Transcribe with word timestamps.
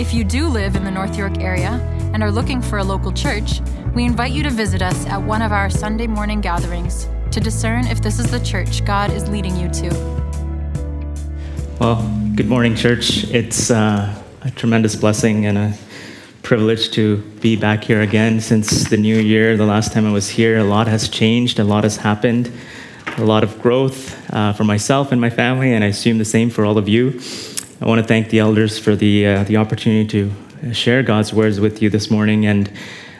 If 0.00 0.14
you 0.14 0.24
do 0.24 0.48
live 0.48 0.76
in 0.76 0.84
the 0.84 0.90
North 0.90 1.18
York 1.18 1.40
area 1.40 1.72
and 2.14 2.22
are 2.22 2.32
looking 2.32 2.62
for 2.62 2.78
a 2.78 2.82
local 2.82 3.12
church, 3.12 3.60
we 3.94 4.06
invite 4.06 4.32
you 4.32 4.42
to 4.44 4.48
visit 4.48 4.80
us 4.80 5.04
at 5.04 5.20
one 5.20 5.42
of 5.42 5.52
our 5.52 5.68
Sunday 5.68 6.06
morning 6.06 6.40
gatherings 6.40 7.06
to 7.32 7.38
discern 7.38 7.86
if 7.86 8.00
this 8.00 8.18
is 8.18 8.30
the 8.30 8.40
church 8.40 8.82
God 8.86 9.12
is 9.12 9.28
leading 9.28 9.54
you 9.56 9.68
to. 9.68 9.90
Well, 11.78 11.96
good 12.34 12.48
morning, 12.48 12.74
church. 12.74 13.24
It's 13.24 13.70
uh, 13.70 14.18
a 14.40 14.50
tremendous 14.52 14.96
blessing 14.96 15.44
and 15.44 15.58
a 15.58 15.74
privilege 16.42 16.92
to 16.92 17.18
be 17.42 17.54
back 17.54 17.84
here 17.84 18.00
again 18.00 18.40
since 18.40 18.88
the 18.88 18.96
new 18.96 19.18
year. 19.18 19.58
The 19.58 19.66
last 19.66 19.92
time 19.92 20.06
I 20.06 20.12
was 20.12 20.30
here, 20.30 20.56
a 20.56 20.64
lot 20.64 20.86
has 20.86 21.10
changed, 21.10 21.58
a 21.58 21.64
lot 21.64 21.84
has 21.84 21.98
happened, 21.98 22.50
a 23.18 23.24
lot 23.26 23.44
of 23.44 23.60
growth 23.60 24.16
uh, 24.32 24.54
for 24.54 24.64
myself 24.64 25.12
and 25.12 25.20
my 25.20 25.28
family, 25.28 25.74
and 25.74 25.84
I 25.84 25.88
assume 25.88 26.16
the 26.16 26.24
same 26.24 26.48
for 26.48 26.64
all 26.64 26.78
of 26.78 26.88
you. 26.88 27.20
I 27.82 27.86
want 27.86 27.98
to 27.98 28.06
thank 28.06 28.28
the 28.28 28.40
elders 28.40 28.78
for 28.78 28.94
the, 28.94 29.26
uh, 29.26 29.44
the 29.44 29.56
opportunity 29.56 30.06
to 30.60 30.74
share 30.74 31.02
God's 31.02 31.32
words 31.32 31.60
with 31.60 31.80
you 31.80 31.88
this 31.88 32.10
morning, 32.10 32.44
and 32.44 32.70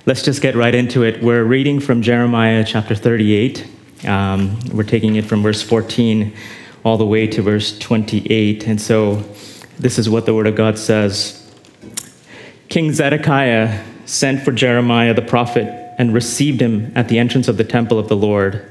let's 0.04 0.22
just 0.22 0.42
get 0.42 0.54
right 0.54 0.74
into 0.74 1.02
it. 1.02 1.22
We're 1.22 1.44
reading 1.44 1.80
from 1.80 2.02
Jeremiah 2.02 2.62
chapter 2.62 2.94
38. 2.94 3.66
Um, 4.06 4.60
we're 4.74 4.82
taking 4.82 5.16
it 5.16 5.24
from 5.24 5.42
verse 5.42 5.62
14 5.62 6.36
all 6.84 6.98
the 6.98 7.06
way 7.06 7.26
to 7.28 7.40
verse 7.40 7.78
28, 7.78 8.66
and 8.66 8.78
so 8.78 9.24
this 9.78 9.98
is 9.98 10.10
what 10.10 10.26
the 10.26 10.34
Word 10.34 10.46
of 10.46 10.56
God 10.56 10.78
says. 10.78 11.50
King 12.68 12.92
Zedekiah 12.92 13.82
sent 14.04 14.42
for 14.42 14.52
Jeremiah 14.52 15.14
the 15.14 15.22
prophet 15.22 15.68
and 15.96 16.12
received 16.12 16.60
him 16.60 16.92
at 16.94 17.08
the 17.08 17.18
entrance 17.18 17.48
of 17.48 17.56
the 17.56 17.64
temple 17.64 17.98
of 17.98 18.08
the 18.08 18.16
Lord. 18.16 18.70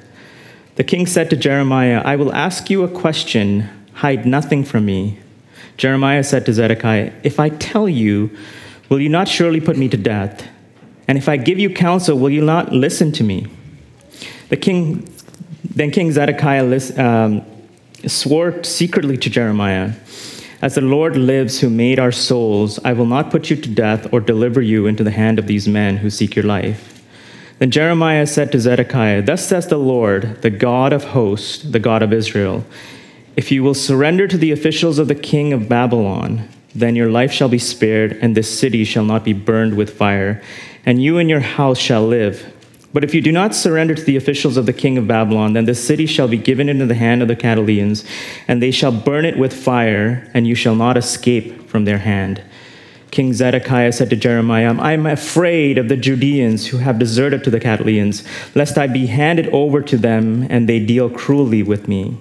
The 0.76 0.84
king 0.84 1.08
said 1.08 1.32
to 1.32 1.36
Jeremiah, 1.36 2.04
I 2.06 2.16
will 2.16 2.32
ask 2.32 2.70
you 2.70 2.84
a 2.84 2.88
question, 2.88 3.68
hide 3.94 4.28
nothing 4.28 4.64
from 4.64 4.86
me. 4.86 5.18
Jeremiah 5.80 6.26
said 6.26 6.46
to 6.46 6.52
Zedekiah, 6.52 7.14
If 7.24 7.40
I 7.40 7.48
tell 7.48 7.88
you, 7.88 8.36
will 8.90 9.00
you 9.00 9.08
not 9.08 9.30
surely 9.30 9.62
put 9.62 9.78
me 9.78 9.88
to 9.88 9.96
death? 9.96 10.46
And 11.08 11.18
if 11.18 11.30
I 11.30 11.38
give 11.38 11.58
you 11.58 11.74
counsel, 11.74 12.20
will 12.20 12.30
you 12.30 12.44
not 12.44 12.74
listen 12.74 13.14
to 13.14 13.24
me? 13.24 13.48
The 14.50 14.58
king, 14.58 15.10
then 15.64 15.90
King 15.92 16.12
Zedekiah 16.12 16.66
um, 16.98 17.46
swore 18.06 18.62
secretly 18.66 19.16
to 19.20 19.30
Jeremiah. 19.30 19.94
As 20.62 20.76
the 20.76 20.82
Lord 20.82 21.16
lives, 21.16 21.62
who 21.62 21.70
made 21.70 21.98
our 21.98 22.12
souls, 22.12 22.78
I 22.84 22.92
will 22.92 23.06
not 23.06 23.32
put 23.32 23.50
you 23.50 23.56
to 23.56 23.70
death 23.70 24.12
or 24.12 24.20
deliver 24.20 24.62
you 24.62 24.86
into 24.86 25.06
the 25.06 25.12
hand 25.12 25.40
of 25.40 25.48
these 25.48 25.66
men 25.66 25.98
who 25.98 26.10
seek 26.10 26.36
your 26.36 26.46
life. 26.46 27.02
Then 27.60 27.72
Jeremiah 27.72 28.28
said 28.28 28.52
to 28.52 28.60
Zedekiah, 28.60 29.22
Thus 29.22 29.48
says 29.48 29.68
the 29.68 29.78
Lord, 29.78 30.42
the 30.42 30.50
God 30.50 30.92
of 30.92 31.06
hosts, 31.06 31.64
the 31.64 31.80
God 31.80 32.04
of 32.04 32.12
Israel 32.12 32.66
If 33.40 33.54
you 33.54 33.64
will 33.64 33.74
surrender 33.74 34.28
to 34.28 34.38
the 34.38 34.52
officials 34.52 35.00
of 35.00 35.08
the 35.08 35.16
king 35.16 35.54
of 35.54 35.70
Babylon, 35.70 36.50
then 36.76 36.98
your 36.98 37.10
life 37.10 37.32
shall 37.32 37.48
be 37.48 37.58
spared, 37.58 38.12
and 38.22 38.36
this 38.36 38.60
city 38.60 38.84
shall 38.84 39.06
not 39.06 39.24
be 39.24 39.32
burned 39.32 39.78
with 39.78 39.96
fire, 39.96 40.44
and 40.86 41.02
you 41.02 41.18
and 41.18 41.30
your 41.30 41.40
house 41.40 41.80
shall 41.80 42.06
live. 42.06 42.54
But 42.92 43.06
if 43.06 43.14
you 43.14 43.22
do 43.22 43.32
not 43.32 43.56
surrender 43.56 43.96
to 43.96 44.04
the 44.04 44.18
officials 44.18 44.58
of 44.58 44.66
the 44.66 44.74
king 44.74 44.98
of 44.98 45.08
Babylon, 45.08 45.54
then 45.54 45.64
the 45.64 45.74
city 45.74 46.06
shall 46.06 46.28
be 46.28 46.36
given 46.36 46.68
into 46.68 46.86
the 46.86 46.96
hand 46.96 47.22
of 47.22 47.30
the 47.30 47.36
Chaldeans, 47.38 48.04
and 48.46 48.62
they 48.62 48.72
shall 48.72 48.92
burn 48.92 49.24
it 49.24 49.40
with 49.40 49.54
fire, 49.54 50.30
and 50.34 50.46
you 50.46 50.54
shall 50.54 50.76
not 50.76 50.98
escape 50.98 51.70
from 51.70 51.86
their 51.86 52.00
hand. 52.00 52.44
King 53.10 53.32
Zedekiah 53.32 53.94
said 53.94 54.10
to 54.10 54.18
Jeremiah, 54.18 54.76
I 54.78 54.92
am 54.92 55.06
afraid 55.06 55.78
of 55.78 55.88
the 55.88 55.96
Judeans 55.96 56.68
who 56.68 56.80
have 56.80 57.00
deserted 57.00 57.46
to 57.46 57.50
the 57.52 57.62
Chaldeans, 57.62 58.22
lest 58.54 58.78
I 58.78 58.88
be 58.88 59.06
handed 59.06 59.48
over 59.54 59.82
to 59.82 59.98
them 59.98 60.46
and 60.50 60.68
they 60.68 60.86
deal 60.86 61.10
cruelly 61.10 61.64
with 61.64 61.88
me. 61.88 62.18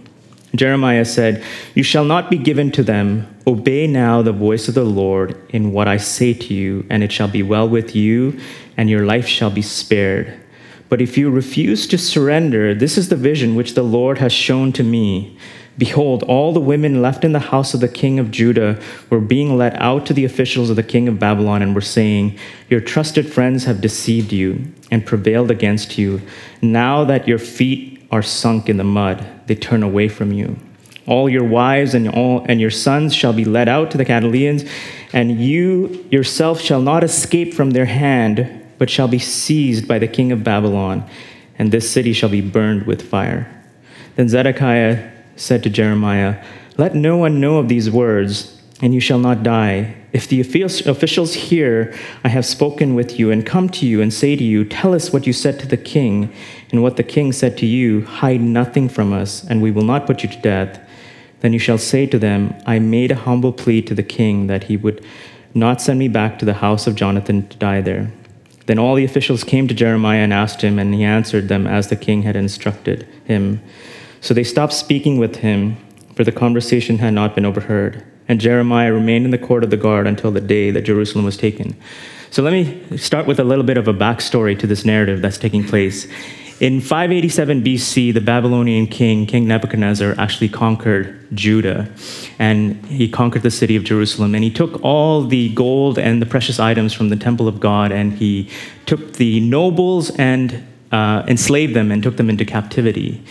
Jeremiah 0.54 1.04
said, 1.04 1.44
You 1.75 1.82
shall 1.82 2.04
not 2.04 2.31
be 2.31 2.38
given 2.38 2.70
to 2.72 2.82
them. 2.82 3.34
Obey 3.47 3.86
now 3.86 4.22
the 4.22 4.32
voice 4.32 4.69
of 4.69 4.75
the 4.75 4.84
Lord 4.84 5.41
in 5.50 5.72
what 5.72 5.88
I 5.88 5.98
say 5.98 6.32
to 6.34 6.54
you, 6.54 6.86
and 6.88 7.03
it 7.03 7.12
shall 7.12 7.28
be 7.28 7.42
well 7.42 7.69
with 7.69 7.94
you, 7.94 8.38
and 8.76 8.88
your 8.88 9.04
life 9.04 9.26
shall 9.26 9.50
be 9.50 9.62
spared. 9.62 10.38
But 10.88 11.03
if 11.03 11.19
you 11.19 11.31
refuse 11.31 11.86
to 11.88 11.98
surrender, 11.98 12.75
this 12.75 12.97
is 12.97 13.10
the 13.10 13.16
vision 13.16 13.54
which 13.54 13.75
the 13.75 13.82
Lord 13.82 14.19
has 14.19 14.32
shown 14.32 14.72
to 14.72 14.82
me. 14.82 15.36
Behold, 15.76 16.25
all 16.25 16.53
the 16.53 16.60
women 16.60 17.03
left 17.03 17.25
in 17.25 17.32
the 17.32 17.38
house 17.38 17.72
of 17.72 17.80
the 17.80 17.88
king 17.88 18.19
of 18.19 18.32
Judah 18.32 18.82
were 19.10 19.20
being 19.20 19.56
led 19.56 19.76
out 19.76 20.06
to 20.06 20.15
the 20.15 20.25
officials 20.25 20.70
of 20.70 20.76
the 20.76 20.82
king 20.82 21.06
of 21.06 21.20
Babylon 21.20 21.62
and 21.62 21.75
were 21.75 21.80
saying, 21.80 22.36
Your 22.69 22.80
trusted 22.80 23.32
friends 23.32 23.65
have 23.65 23.80
deceived 23.80 24.32
you 24.32 24.72
and 24.91 25.06
prevailed 25.06 25.50
against 25.50 25.97
you. 25.98 26.20
Now 26.62 27.04
that 27.04 27.28
your 27.28 27.38
feet 27.38 28.03
are 28.10 28.22
sunk 28.22 28.69
in 28.69 28.78
the 28.78 28.84
mud, 28.84 29.25
they 29.48 29.54
turn 29.54 29.82
away 29.82 30.09
from 30.09 30.32
you. 30.32 30.56
All 31.06 31.28
your 31.28 31.44
wives 31.44 31.94
and 31.94 32.09
all 32.09 32.44
and 32.48 32.60
your 32.60 32.70
sons 32.70 33.14
shall 33.14 33.32
be 33.32 33.44
led 33.44 33.69
out 33.69 33.91
to 33.91 33.98
the 33.98 34.04
Chaldeans, 34.04 34.64
and 35.12 35.41
you 35.41 36.06
yourself 36.10 36.60
shall 36.60 36.82
not 36.82 37.03
escape 37.03 37.54
from 37.54 37.70
their 37.70 37.86
hand 37.86 38.66
but 38.78 38.88
shall 38.88 39.09
be 39.09 39.19
seized 39.19 39.86
by 39.86 39.98
the 39.98 40.09
king 40.09 40.32
of 40.32 40.44
Babylon, 40.44 41.04
and 41.59 41.70
this 41.70 41.91
city 41.91 42.12
shall 42.12 42.28
be 42.28 42.41
burned 42.41 42.86
with 42.86 43.03
fire. 43.03 43.53
Then 44.14 44.28
Zedekiah 44.28 45.10
said 45.36 45.62
to 45.65 45.70
Jeremiah, 45.70 46.42
Let 46.76 46.94
no 46.94 47.16
one 47.16 47.41
know 47.41 47.59
of 47.59 47.69
these 47.69 47.91
words, 47.91 48.60
and 48.80 48.94
you 48.94 49.00
shall 49.00 49.19
not 49.19 49.42
die. 49.42 49.97
If 50.13 50.27
the 50.27 50.41
officials 50.41 51.35
hear 51.35 51.95
I 52.25 52.29
have 52.29 52.47
spoken 52.47 52.95
with 52.95 53.19
you 53.19 53.31
and 53.31 53.45
come 53.45 53.69
to 53.71 53.87
you 53.87 54.01
and 54.01 54.13
say 54.13 54.37
to 54.37 54.45
you, 54.45 54.65
Tell 54.65 54.95
us 54.95 55.13
what 55.13 55.27
you 55.27 55.35
said 55.35 55.61
to 55.61 55.67
the 55.67 55.77
king, 55.77 56.33
and 56.71 56.83
what 56.83 56.97
the 56.97 57.03
king 57.03 57.33
said 57.33 57.59
to 57.59 57.67
you, 57.67 58.05
hide 58.05 58.41
nothing 58.41 58.89
from 58.89 59.13
us, 59.13 59.45
and 59.45 59.61
we 59.61 59.71
will 59.71 59.83
not 59.83 60.07
put 60.07 60.23
you 60.23 60.29
to 60.31 60.41
death. 60.41 60.81
Then 61.41 61.53
you 61.53 61.59
shall 61.59 61.79
say 61.79 62.07
to 62.07 62.19
them, 62.19 62.55
I 62.67 62.79
made 62.79 63.11
a 63.11 63.17
humble 63.17 63.53
plea 63.53 63.83
to 63.83 63.95
the 63.95 64.03
king 64.03 64.47
that 64.47 64.65
he 64.65 64.77
would 64.77 65.05
not 65.55 65.81
send 65.81 65.99
me 65.99 66.09
back 66.09 66.39
to 66.39 66.45
the 66.45 66.55
house 66.55 66.87
of 66.87 66.95
Jonathan 66.95 67.47
to 67.49 67.57
die 67.59 67.81
there. 67.81 68.11
Then 68.67 68.79
all 68.79 68.95
the 68.95 69.05
officials 69.05 69.45
came 69.45 69.69
to 69.69 69.75
Jeremiah 69.75 70.21
and 70.21 70.33
asked 70.33 70.63
him, 70.63 70.79
and 70.79 70.95
he 70.95 71.05
answered 71.05 71.49
them 71.49 71.67
as 71.67 71.89
the 71.89 71.97
king 71.97 72.23
had 72.23 72.37
instructed 72.37 73.07
him. 73.25 73.63
So 74.21 74.35
they 74.35 74.45
stopped 74.45 74.73
speaking 74.73 75.19
with 75.19 75.37
him, 75.37 75.77
for 76.15 76.25
the 76.25 76.33
conversation 76.33 76.99
had 76.99 77.15
not 77.15 77.35
been 77.35 77.47
overheard. 77.47 78.05
And 78.28 78.41
Jeremiah 78.41 78.93
remained 78.93 79.25
in 79.25 79.31
the 79.31 79.39
court 79.39 79.65
of 79.65 79.71
the 79.71 79.77
guard 79.77 80.06
until 80.06 80.31
the 80.31 80.41
day 80.41 80.71
that 80.71 80.83
Jerusalem 80.83 81.25
was 81.25 81.37
taken. 81.37 81.77
So 82.31 82.43
let 82.43 82.53
me 82.53 82.99
start 82.99 83.27
with 83.27 83.41
a 83.41 83.44
little 83.44 83.65
bit 83.65 83.78
of 83.78 83.89
a 83.89 83.94
backstory 83.94 84.59
to 84.59 84.66
this 84.66 84.84
narrative 84.84 85.22
that's 85.22 85.39
taking 85.39 85.65
place. 85.65 86.06
In 86.61 86.81
587 86.81 87.62
BC, 87.62 88.12
the 88.12 88.21
Babylonian 88.21 88.89
king, 88.89 89.27
King 89.27 89.47
Nebuchadnezzar, 89.47 90.16
actually 90.19 90.49
conquered 90.49 91.27
Judah 91.33 91.89
and 92.41 92.84
he 92.87 93.09
conquered 93.09 93.43
the 93.43 93.50
city 93.50 93.77
of 93.77 93.84
Jerusalem. 93.84 94.34
And 94.34 94.43
he 94.43 94.50
took 94.50 94.83
all 94.83 95.22
the 95.22 95.55
gold 95.55 95.99
and 95.99 96.21
the 96.21 96.27
precious 96.27 96.59
items 96.59 96.93
from 96.93 97.10
the 97.10 97.16
temple 97.16 97.47
of 97.47 97.60
God 97.60 97.93
and 97.93 98.12
he 98.12 98.50
took 98.87 99.15
the 99.15 99.39
nobles 99.39 100.10
and 100.16 100.66
uh, 100.91 101.22
enslaved 101.28 101.75
them 101.75 101.93
and 101.93 102.03
took 102.03 102.16
them 102.16 102.28
into 102.28 102.45
captivity. 102.45 103.22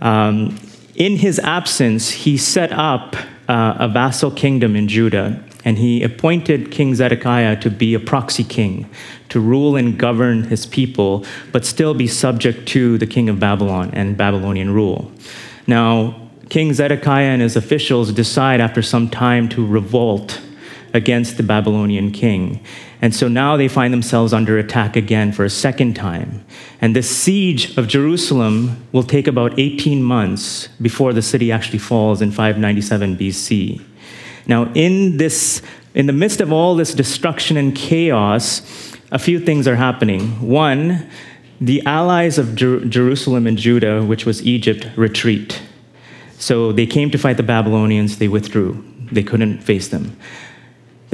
Um, 0.00 0.58
in 0.96 1.16
his 1.16 1.38
absence, 1.38 2.10
he 2.10 2.36
set 2.36 2.72
up 2.72 3.16
uh, 3.48 3.76
a 3.78 3.88
vassal 3.88 4.30
kingdom 4.30 4.76
in 4.76 4.88
Judah 4.88 5.42
and 5.64 5.78
he 5.78 6.02
appointed 6.02 6.70
King 6.70 6.94
Zedekiah 6.94 7.56
to 7.60 7.70
be 7.70 7.94
a 7.94 8.00
proxy 8.00 8.44
king, 8.44 8.88
to 9.30 9.40
rule 9.40 9.76
and 9.76 9.98
govern 9.98 10.44
his 10.44 10.66
people, 10.66 11.24
but 11.52 11.64
still 11.64 11.94
be 11.94 12.06
subject 12.06 12.68
to 12.68 12.98
the 12.98 13.06
king 13.06 13.28
of 13.30 13.40
Babylon 13.40 13.90
and 13.94 14.16
Babylonian 14.16 14.72
rule. 14.74 15.10
Now, 15.66 16.20
King 16.50 16.74
Zedekiah 16.74 17.30
and 17.30 17.40
his 17.40 17.56
officials 17.56 18.12
decide 18.12 18.60
after 18.60 18.82
some 18.82 19.08
time 19.08 19.48
to 19.50 19.66
revolt 19.66 20.40
against 20.94 21.36
the 21.36 21.42
Babylonian 21.42 22.12
king. 22.12 22.64
And 23.02 23.14
so 23.14 23.26
now 23.28 23.56
they 23.56 23.68
find 23.68 23.92
themselves 23.92 24.32
under 24.32 24.56
attack 24.56 24.94
again 24.96 25.32
for 25.32 25.44
a 25.44 25.50
second 25.50 25.94
time. 25.94 26.44
And 26.80 26.94
this 26.94 27.14
siege 27.14 27.76
of 27.76 27.88
Jerusalem 27.88 28.86
will 28.92 29.02
take 29.02 29.26
about 29.26 29.58
18 29.58 30.02
months 30.02 30.68
before 30.80 31.12
the 31.12 31.20
city 31.20 31.50
actually 31.50 31.80
falls 31.80 32.22
in 32.22 32.30
597 32.30 33.16
BC. 33.16 33.82
Now, 34.46 34.72
in 34.74 35.16
this, 35.16 35.60
in 35.94 36.06
the 36.06 36.12
midst 36.12 36.40
of 36.40 36.52
all 36.52 36.76
this 36.76 36.94
destruction 36.94 37.56
and 37.56 37.74
chaos, 37.74 38.62
a 39.10 39.18
few 39.18 39.40
things 39.40 39.66
are 39.66 39.76
happening. 39.76 40.48
One, 40.48 41.10
the 41.60 41.84
allies 41.86 42.38
of 42.38 42.54
Jer- 42.54 42.84
Jerusalem 42.84 43.46
and 43.46 43.58
Judah, 43.58 44.04
which 44.04 44.26
was 44.26 44.42
Egypt, 44.46 44.88
retreat. 44.96 45.60
So 46.38 46.72
they 46.72 46.86
came 46.86 47.10
to 47.10 47.18
fight 47.18 47.36
the 47.36 47.42
Babylonians, 47.42 48.18
they 48.18 48.28
withdrew. 48.28 48.84
They 49.10 49.22
couldn't 49.22 49.60
face 49.60 49.88
them. 49.88 50.16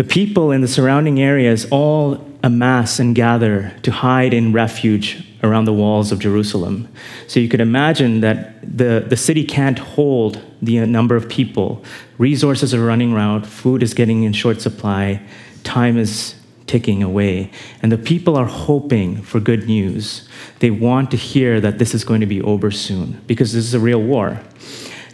The 0.01 0.05
people 0.05 0.51
in 0.51 0.63
the 0.63 0.67
surrounding 0.67 1.21
areas 1.21 1.67
all 1.71 2.27
amass 2.43 2.99
and 3.01 3.15
gather 3.15 3.75
to 3.83 3.93
hide 3.93 4.33
in 4.33 4.51
refuge 4.51 5.23
around 5.43 5.67
the 5.67 5.75
walls 5.75 6.11
of 6.11 6.21
Jerusalem. 6.21 6.89
So 7.27 7.39
you 7.39 7.51
could 7.51 7.61
imagine 7.61 8.23
that 8.23 8.63
the, 8.63 9.05
the 9.07 9.19
city 9.19 9.45
can't 9.45 9.79
hold 9.79 10.43
the 10.63 10.87
number 10.87 11.17
of 11.17 11.29
people. 11.29 11.85
Resources 12.17 12.73
are 12.73 12.83
running 12.83 13.15
out, 13.15 13.45
food 13.45 13.83
is 13.83 13.93
getting 13.93 14.23
in 14.23 14.33
short 14.33 14.63
supply, 14.63 15.21
time 15.65 15.99
is 15.99 16.35
ticking 16.67 17.03
away. 17.03 17.51
And 17.83 17.93
the 17.93 17.99
people 17.99 18.37
are 18.37 18.47
hoping 18.47 19.21
for 19.21 19.39
good 19.39 19.67
news. 19.67 20.27
They 20.61 20.71
want 20.71 21.11
to 21.11 21.19
hear 21.19 21.61
that 21.61 21.79
this 21.79 21.93
is 21.93 22.05
going 22.05 22.23
to 22.23 22.27
be 22.27 22.41
over 22.41 22.71
soon 22.71 23.21
because 23.27 23.53
this 23.53 23.67
is 23.67 23.75
a 23.75 23.81
real 23.81 24.01
war. 24.01 24.41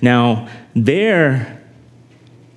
Now, 0.01 0.49
their 0.77 1.61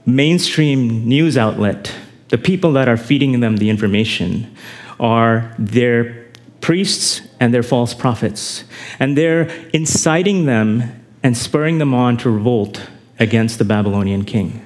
mainstream 0.06 1.08
news 1.08 1.36
outlet, 1.36 1.92
the 2.30 2.38
people 2.38 2.72
that 2.74 2.88
are 2.88 2.98
feeding 2.98 3.40
them 3.40 3.58
the 3.58 3.70
information, 3.70 4.56
are 5.00 5.54
their 5.58 6.28
priests 6.62 7.22
and 7.40 7.54
their 7.54 7.64
false 7.64 7.94
prophets. 7.94 8.64
And 9.00 9.18
they're 9.18 9.50
inciting 9.74 10.46
them 10.46 11.06
and 11.24 11.38
spurring 11.38 11.78
them 11.78 11.94
on 11.94 12.18
to 12.18 12.30
revolt 12.30 12.88
against 13.20 13.58
the 13.58 13.66
Babylonian 13.66 14.26
king. 14.26 14.66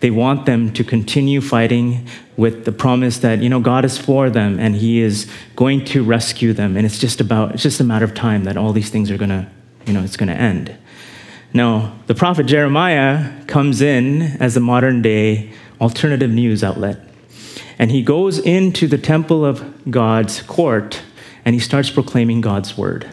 They 0.00 0.10
want 0.10 0.44
them 0.44 0.72
to 0.74 0.84
continue 0.84 1.40
fighting 1.40 2.06
with 2.36 2.64
the 2.66 2.72
promise 2.72 3.18
that, 3.18 3.40
you 3.40 3.48
know, 3.48 3.60
God 3.60 3.84
is 3.84 3.96
for 3.96 4.28
them 4.28 4.58
and 4.58 4.76
he 4.76 5.00
is 5.00 5.30
going 5.56 5.84
to 5.86 6.04
rescue 6.04 6.52
them. 6.52 6.76
And 6.76 6.84
it's 6.84 6.98
just 6.98 7.20
about, 7.20 7.54
it's 7.54 7.62
just 7.62 7.80
a 7.80 7.84
matter 7.84 8.04
of 8.04 8.14
time 8.14 8.44
that 8.44 8.56
all 8.56 8.72
these 8.72 8.90
things 8.90 9.10
are 9.10 9.16
going 9.16 9.30
to, 9.30 9.46
you 9.86 9.94
know, 9.94 10.02
it's 10.02 10.16
going 10.16 10.28
to 10.28 10.34
end. 10.34 10.76
Now, 11.54 11.96
the 12.06 12.14
prophet 12.14 12.44
Jeremiah 12.46 13.44
comes 13.46 13.80
in 13.80 14.22
as 14.22 14.56
a 14.56 14.60
modern 14.60 15.00
day 15.00 15.52
alternative 15.84 16.30
news 16.30 16.64
outlet. 16.64 16.98
And 17.78 17.90
he 17.90 18.02
goes 18.02 18.38
into 18.38 18.88
the 18.88 18.96
temple 18.96 19.44
of 19.44 19.90
God's 19.90 20.40
court 20.42 21.02
and 21.44 21.54
he 21.54 21.60
starts 21.60 21.90
proclaiming 21.90 22.40
God's 22.40 22.78
word. 22.78 23.06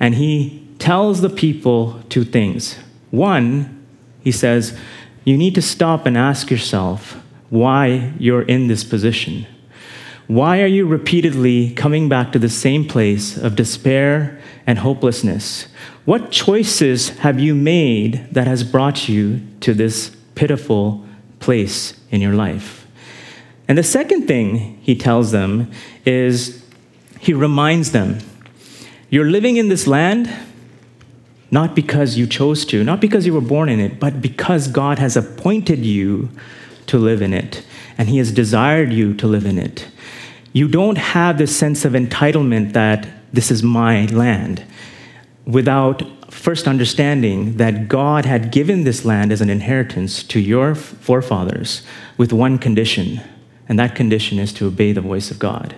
And 0.00 0.14
he 0.14 0.66
tells 0.78 1.20
the 1.20 1.28
people 1.28 2.02
two 2.08 2.24
things. 2.24 2.78
One, 3.10 3.86
he 4.22 4.32
says, 4.32 4.78
you 5.24 5.36
need 5.36 5.54
to 5.56 5.62
stop 5.62 6.06
and 6.06 6.16
ask 6.16 6.50
yourself 6.50 7.22
why 7.50 8.14
you're 8.18 8.42
in 8.42 8.68
this 8.68 8.82
position. 8.82 9.46
Why 10.26 10.62
are 10.62 10.66
you 10.66 10.86
repeatedly 10.86 11.74
coming 11.74 12.08
back 12.08 12.32
to 12.32 12.38
the 12.38 12.48
same 12.48 12.88
place 12.88 13.36
of 13.36 13.56
despair 13.56 14.40
and 14.66 14.78
hopelessness? 14.78 15.68
What 16.06 16.30
choices 16.30 17.10
have 17.18 17.38
you 17.38 17.54
made 17.54 18.26
that 18.32 18.46
has 18.46 18.64
brought 18.64 19.06
you 19.06 19.42
to 19.60 19.74
this 19.74 20.16
pitiful 20.34 21.04
place 21.44 21.94
in 22.10 22.20
your 22.20 22.34
life? 22.34 22.86
And 23.68 23.78
the 23.78 23.82
second 23.82 24.26
thing 24.26 24.78
he 24.82 24.94
tells 24.94 25.30
them 25.30 25.70
is 26.04 26.64
he 27.20 27.32
reminds 27.32 27.92
them 27.92 28.18
you're 29.10 29.30
living 29.30 29.56
in 29.56 29.68
this 29.68 29.86
land 29.86 30.28
not 31.54 31.76
because 31.76 32.18
you 32.18 32.26
chose 32.26 32.64
to, 32.66 32.82
not 32.82 33.00
because 33.00 33.26
you 33.26 33.32
were 33.32 33.40
born 33.40 33.68
in 33.68 33.78
it, 33.78 34.00
but 34.00 34.20
because 34.20 34.66
God 34.66 34.98
has 34.98 35.16
appointed 35.16 35.86
you 35.86 36.28
to 36.86 36.98
live 36.98 37.22
in 37.22 37.32
it, 37.32 37.64
and 37.96 38.08
He 38.08 38.18
has 38.18 38.32
desired 38.32 38.92
you 38.92 39.14
to 39.14 39.28
live 39.28 39.46
in 39.46 39.56
it. 39.56 39.86
You 40.52 40.66
don't 40.66 40.98
have 40.98 41.38
this 41.38 41.56
sense 41.56 41.84
of 41.84 41.92
entitlement 41.92 42.72
that 42.72 43.06
this 43.32 43.52
is 43.52 43.62
my 43.62 44.06
land 44.06 44.64
without 45.46 46.13
first 46.34 46.66
understanding 46.66 47.56
that 47.56 47.88
God 47.88 48.26
had 48.26 48.50
given 48.50 48.84
this 48.84 49.04
land 49.04 49.32
as 49.32 49.40
an 49.40 49.48
inheritance 49.48 50.22
to 50.24 50.40
your 50.40 50.74
forefathers 50.74 51.82
with 52.18 52.32
one 52.32 52.58
condition, 52.58 53.20
and 53.68 53.78
that 53.78 53.94
condition 53.94 54.38
is 54.38 54.52
to 54.54 54.66
obey 54.66 54.92
the 54.92 55.00
voice 55.00 55.30
of 55.30 55.38
God. 55.38 55.74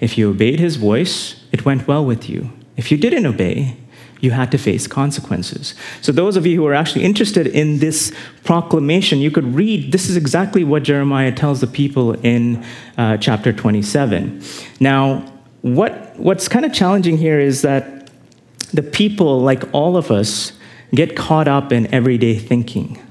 If 0.00 0.16
you 0.16 0.30
obeyed 0.30 0.60
his 0.60 0.76
voice, 0.76 1.44
it 1.52 1.64
went 1.64 1.88
well 1.88 2.04
with 2.04 2.30
you. 2.30 2.50
If 2.76 2.90
you 2.90 2.96
didn't 2.96 3.26
obey, 3.26 3.76
you 4.20 4.30
had 4.30 4.50
to 4.52 4.58
face 4.58 4.86
consequences. 4.86 5.74
So, 6.00 6.12
those 6.12 6.36
of 6.36 6.46
you 6.46 6.56
who 6.56 6.66
are 6.66 6.74
actually 6.74 7.04
interested 7.04 7.46
in 7.46 7.78
this 7.78 8.12
proclamation, 8.44 9.18
you 9.18 9.30
could 9.30 9.54
read 9.54 9.92
this 9.92 10.08
is 10.08 10.16
exactly 10.16 10.64
what 10.64 10.82
Jeremiah 10.84 11.32
tells 11.32 11.60
the 11.60 11.66
people 11.66 12.12
in 12.20 12.64
uh, 12.96 13.18
chapter 13.18 13.52
27. 13.52 14.42
Now, 14.80 15.30
what, 15.62 16.16
what's 16.16 16.48
kind 16.48 16.64
of 16.64 16.72
challenging 16.72 17.18
here 17.18 17.40
is 17.40 17.62
that 17.62 17.95
the 18.72 18.82
people, 18.82 19.40
like 19.40 19.62
all 19.72 19.96
of 19.96 20.10
us, 20.10 20.52
get 20.94 21.16
caught 21.16 21.48
up 21.48 21.72
in 21.72 21.92
everyday 21.92 22.38
thinking. 22.38 23.02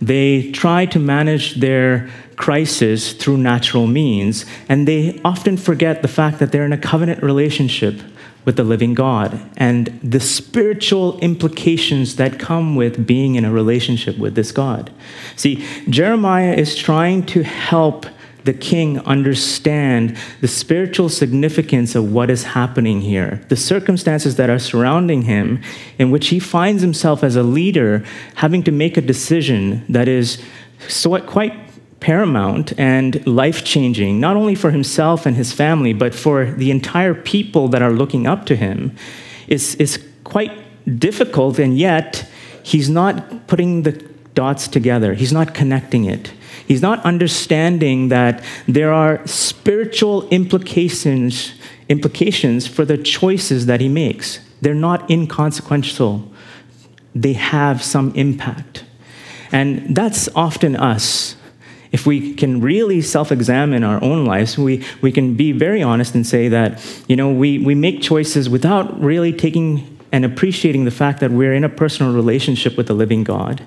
They 0.00 0.50
try 0.52 0.86
to 0.86 0.98
manage 0.98 1.56
their 1.56 2.08
crisis 2.36 3.12
through 3.12 3.38
natural 3.38 3.86
means, 3.86 4.46
and 4.68 4.86
they 4.86 5.20
often 5.24 5.56
forget 5.56 6.02
the 6.02 6.08
fact 6.08 6.38
that 6.38 6.52
they're 6.52 6.64
in 6.64 6.72
a 6.72 6.78
covenant 6.78 7.22
relationship 7.22 8.00
with 8.44 8.56
the 8.56 8.64
living 8.64 8.94
God 8.94 9.38
and 9.56 9.86
the 10.02 10.20
spiritual 10.20 11.18
implications 11.18 12.16
that 12.16 12.38
come 12.38 12.76
with 12.76 13.06
being 13.06 13.34
in 13.34 13.44
a 13.44 13.50
relationship 13.50 14.16
with 14.16 14.36
this 14.36 14.52
God. 14.52 14.90
See, 15.36 15.66
Jeremiah 15.90 16.54
is 16.54 16.74
trying 16.74 17.26
to 17.26 17.42
help 17.42 18.06
the 18.44 18.52
king 18.52 18.98
understand 19.00 20.16
the 20.40 20.48
spiritual 20.48 21.08
significance 21.08 21.94
of 21.94 22.12
what 22.12 22.30
is 22.30 22.44
happening 22.44 23.00
here, 23.00 23.40
the 23.48 23.56
circumstances 23.56 24.36
that 24.36 24.48
are 24.48 24.58
surrounding 24.58 25.22
him, 25.22 25.60
in 25.98 26.10
which 26.10 26.28
he 26.28 26.38
finds 26.38 26.82
himself 26.82 27.22
as 27.24 27.36
a 27.36 27.42
leader 27.42 28.04
having 28.36 28.62
to 28.62 28.72
make 28.72 28.96
a 28.96 29.00
decision 29.00 29.84
that 29.88 30.08
is 30.08 30.42
so, 30.88 31.18
quite 31.20 31.52
paramount 32.00 32.78
and 32.78 33.26
life 33.26 33.64
changing, 33.64 34.20
not 34.20 34.36
only 34.36 34.54
for 34.54 34.70
himself 34.70 35.26
and 35.26 35.36
his 35.36 35.52
family, 35.52 35.92
but 35.92 36.14
for 36.14 36.52
the 36.52 36.70
entire 36.70 37.14
people 37.14 37.68
that 37.68 37.82
are 37.82 37.92
looking 37.92 38.26
up 38.26 38.46
to 38.46 38.56
him, 38.56 38.94
is, 39.48 39.74
is 39.76 40.04
quite 40.24 40.52
difficult, 40.98 41.58
and 41.58 41.76
yet 41.76 42.28
he's 42.62 42.88
not 42.88 43.46
putting 43.46 43.82
the 43.82 43.92
dots 44.34 44.68
together, 44.68 45.14
he's 45.14 45.32
not 45.32 45.54
connecting 45.54 46.04
it. 46.04 46.32
He's 46.68 46.82
not 46.82 47.02
understanding 47.02 48.08
that 48.08 48.44
there 48.66 48.92
are 48.92 49.26
spiritual 49.26 50.28
implications, 50.28 51.54
implications 51.88 52.66
for 52.66 52.84
the 52.84 52.98
choices 52.98 53.64
that 53.64 53.80
he 53.80 53.88
makes. 53.88 54.40
They're 54.60 54.74
not 54.74 55.10
inconsequential, 55.10 56.30
they 57.14 57.32
have 57.32 57.82
some 57.82 58.12
impact. 58.14 58.84
And 59.50 59.96
that's 59.96 60.28
often 60.36 60.76
us 60.76 61.36
if 61.90 62.06
we 62.06 62.34
can 62.34 62.60
really 62.60 63.00
self-examine 63.00 63.82
our 63.82 64.02
own 64.04 64.26
lives, 64.26 64.58
we, 64.58 64.84
we 65.00 65.10
can 65.10 65.36
be 65.36 65.52
very 65.52 65.82
honest 65.82 66.14
and 66.14 66.26
say 66.26 66.48
that, 66.48 66.84
you 67.08 67.16
know, 67.16 67.32
we, 67.32 67.58
we 67.58 67.74
make 67.74 68.02
choices 68.02 68.50
without 68.50 69.00
really 69.00 69.32
taking 69.32 69.97
and 70.10 70.24
appreciating 70.24 70.84
the 70.84 70.90
fact 70.90 71.20
that 71.20 71.30
we're 71.30 71.52
in 71.52 71.64
a 71.64 71.68
personal 71.68 72.14
relationship 72.14 72.76
with 72.76 72.86
the 72.86 72.94
living 72.94 73.24
God. 73.24 73.62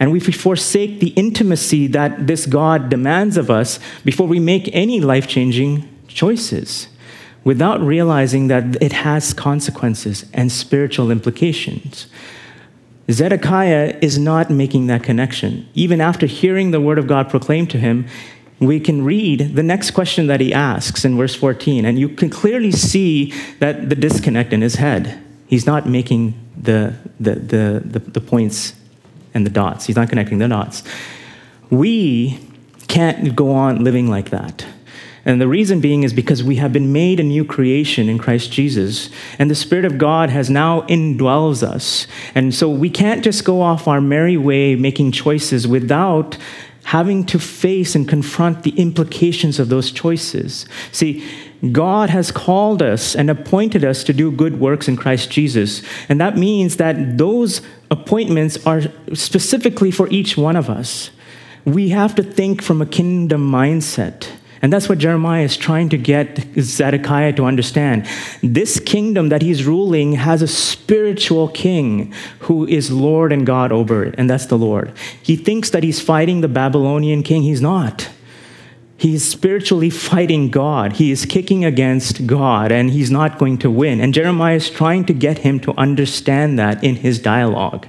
And 0.00 0.10
we 0.10 0.20
forsake 0.20 1.00
the 1.00 1.10
intimacy 1.10 1.86
that 1.88 2.26
this 2.26 2.46
God 2.46 2.88
demands 2.88 3.36
of 3.36 3.50
us 3.50 3.78
before 4.04 4.26
we 4.26 4.40
make 4.40 4.68
any 4.72 5.00
life-changing 5.00 5.88
choices 6.08 6.88
without 7.44 7.80
realizing 7.80 8.48
that 8.48 8.82
it 8.82 8.92
has 8.92 9.32
consequences 9.32 10.24
and 10.32 10.50
spiritual 10.50 11.10
implications. 11.10 12.06
Zedekiah 13.10 13.98
is 14.00 14.18
not 14.18 14.50
making 14.50 14.86
that 14.86 15.02
connection. 15.02 15.68
Even 15.74 16.00
after 16.00 16.26
hearing 16.26 16.70
the 16.70 16.80
word 16.80 16.98
of 16.98 17.06
God 17.06 17.28
proclaimed 17.28 17.70
to 17.70 17.78
him, 17.78 18.06
we 18.60 18.80
can 18.80 19.04
read 19.04 19.54
the 19.56 19.62
next 19.62 19.90
question 19.90 20.26
that 20.28 20.40
he 20.40 20.54
asks 20.54 21.04
in 21.04 21.16
verse 21.16 21.34
14, 21.34 21.84
and 21.84 21.98
you 21.98 22.08
can 22.08 22.30
clearly 22.30 22.70
see 22.70 23.32
that 23.58 23.90
the 23.90 23.94
disconnect 23.94 24.52
in 24.52 24.62
his 24.62 24.76
head. 24.76 25.22
He's 25.54 25.66
not 25.66 25.88
making 25.88 26.34
the, 26.56 26.96
the, 27.20 27.36
the, 27.36 28.00
the, 28.00 28.20
points 28.20 28.74
and 29.34 29.46
the 29.46 29.50
dots, 29.50 29.86
he's 29.86 29.94
not 29.94 30.08
connecting 30.08 30.38
the 30.38 30.48
dots. 30.48 30.82
We 31.70 32.40
can't 32.88 33.36
go 33.36 33.52
on 33.52 33.84
living 33.84 34.10
like 34.10 34.30
that. 34.30 34.66
And 35.24 35.40
the 35.40 35.46
reason 35.46 35.80
being 35.80 36.02
is 36.02 36.12
because 36.12 36.42
we 36.42 36.56
have 36.56 36.72
been 36.72 36.92
made 36.92 37.20
a 37.20 37.22
new 37.22 37.44
creation 37.44 38.08
in 38.08 38.18
Christ 38.18 38.50
Jesus, 38.50 39.10
and 39.38 39.48
the 39.48 39.54
Spirit 39.54 39.84
of 39.84 39.96
God 39.96 40.28
has 40.28 40.50
now 40.50 40.80
indwells 40.88 41.62
us. 41.62 42.08
And 42.34 42.52
so 42.52 42.68
we 42.68 42.90
can't 42.90 43.22
just 43.22 43.44
go 43.44 43.62
off 43.62 43.86
our 43.86 44.00
merry 44.00 44.36
way 44.36 44.74
making 44.74 45.12
choices 45.12 45.68
without 45.68 46.36
having 46.82 47.24
to 47.26 47.38
face 47.38 47.94
and 47.94 48.08
confront 48.08 48.64
the 48.64 48.72
implications 48.72 49.60
of 49.60 49.68
those 49.68 49.92
choices. 49.92 50.66
See, 50.90 51.24
God 51.72 52.10
has 52.10 52.30
called 52.30 52.82
us 52.82 53.14
and 53.14 53.30
appointed 53.30 53.84
us 53.84 54.04
to 54.04 54.12
do 54.12 54.30
good 54.30 54.58
works 54.60 54.88
in 54.88 54.96
Christ 54.96 55.30
Jesus. 55.30 55.82
And 56.08 56.20
that 56.20 56.36
means 56.36 56.76
that 56.76 57.18
those 57.18 57.62
appointments 57.90 58.64
are 58.66 58.82
specifically 59.12 59.90
for 59.90 60.08
each 60.08 60.36
one 60.36 60.56
of 60.56 60.68
us. 60.68 61.10
We 61.64 61.90
have 61.90 62.14
to 62.16 62.22
think 62.22 62.62
from 62.62 62.82
a 62.82 62.86
kingdom 62.86 63.50
mindset. 63.50 64.28
And 64.64 64.72
that's 64.72 64.88
what 64.88 64.96
Jeremiah 64.96 65.44
is 65.44 65.58
trying 65.58 65.90
to 65.90 65.98
get 65.98 66.42
Zedekiah 66.58 67.34
to 67.34 67.44
understand. 67.44 68.06
This 68.42 68.80
kingdom 68.80 69.28
that 69.28 69.42
he's 69.42 69.66
ruling 69.66 70.14
has 70.14 70.40
a 70.40 70.48
spiritual 70.48 71.48
king 71.48 72.14
who 72.40 72.66
is 72.66 72.90
Lord 72.90 73.30
and 73.30 73.44
God 73.46 73.72
over 73.72 74.04
it, 74.04 74.14
and 74.16 74.30
that's 74.30 74.46
the 74.46 74.56
Lord. 74.56 74.92
He 75.22 75.36
thinks 75.36 75.68
that 75.68 75.82
he's 75.82 76.00
fighting 76.00 76.40
the 76.40 76.48
Babylonian 76.48 77.22
king. 77.22 77.42
He's 77.42 77.60
not. 77.60 78.08
He 78.96 79.14
is 79.14 79.28
spiritually 79.28 79.90
fighting 79.90 80.50
God. 80.50 80.94
He 80.94 81.10
is 81.10 81.26
kicking 81.26 81.64
against 81.64 82.26
God 82.26 82.70
and 82.70 82.90
he's 82.90 83.10
not 83.10 83.38
going 83.38 83.58
to 83.58 83.70
win. 83.70 84.00
And 84.00 84.14
Jeremiah 84.14 84.56
is 84.56 84.70
trying 84.70 85.04
to 85.06 85.12
get 85.12 85.38
him 85.38 85.58
to 85.60 85.72
understand 85.76 86.58
that 86.58 86.82
in 86.84 86.96
his 86.96 87.18
dialogue. 87.18 87.86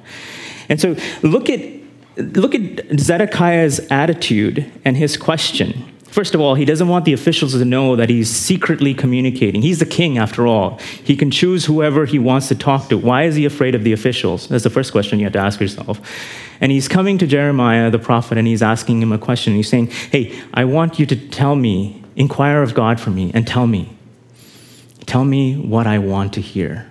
And 0.68 0.82
so 0.82 0.96
look 1.22 1.50
at, 1.50 1.62
look 2.18 2.56
at 2.56 3.00
Zedekiah's 3.00 3.80
attitude 3.92 4.72
and 4.84 4.98
his 4.98 5.16
question. 5.16 5.92
First 6.16 6.34
of 6.34 6.40
all, 6.40 6.56
he 6.56 6.64
doesn't 6.64 6.88
want 6.88 7.04
the 7.04 7.12
officials 7.12 7.52
to 7.52 7.66
know 7.66 7.98
that 7.98 8.10
he's 8.10 8.30
secretly 8.30 8.94
communicating. 8.94 9.62
He's 9.62 9.80
the 9.80 9.86
king, 9.86 10.18
after 10.18 10.48
all. 10.48 10.78
He 11.04 11.18
can 11.18 11.30
choose 11.30 11.66
whoever 11.66 12.06
he 12.06 12.20
wants 12.20 12.48
to 12.48 12.56
talk 12.56 12.88
to. 12.88 12.98
Why 12.98 13.24
is 13.24 13.36
he 13.36 13.44
afraid 13.44 13.76
of 13.76 13.84
the 13.84 13.92
officials? 13.92 14.48
That's 14.48 14.64
the 14.64 14.70
first 14.70 14.94
question 14.94 15.20
you 15.20 15.26
have 15.26 15.34
to 15.34 15.40
ask 15.40 15.60
yourself. 15.60 16.00
And 16.62 16.72
he's 16.72 16.88
coming 16.88 17.18
to 17.18 17.28
Jeremiah, 17.28 17.90
the 17.90 18.00
prophet, 18.00 18.38
and 18.38 18.48
he's 18.48 18.62
asking 18.62 19.02
him 19.02 19.12
a 19.12 19.18
question. 19.18 19.54
He's 19.56 19.70
saying, 19.70 19.88
Hey, 19.88 20.42
I 20.54 20.66
want 20.66 21.00
you 21.00 21.06
to 21.06 21.16
tell 21.16 21.56
me, 21.56 22.04
inquire 22.16 22.62
of 22.62 22.74
God 22.74 23.00
for 23.00 23.10
me, 23.10 23.32
and 23.34 23.48
tell 23.48 23.68
me. 23.68 23.96
Tell 25.06 25.26
me 25.26 25.56
what 25.56 25.88
I 25.88 26.00
want 26.00 26.34
to 26.34 26.42
hear. 26.42 26.88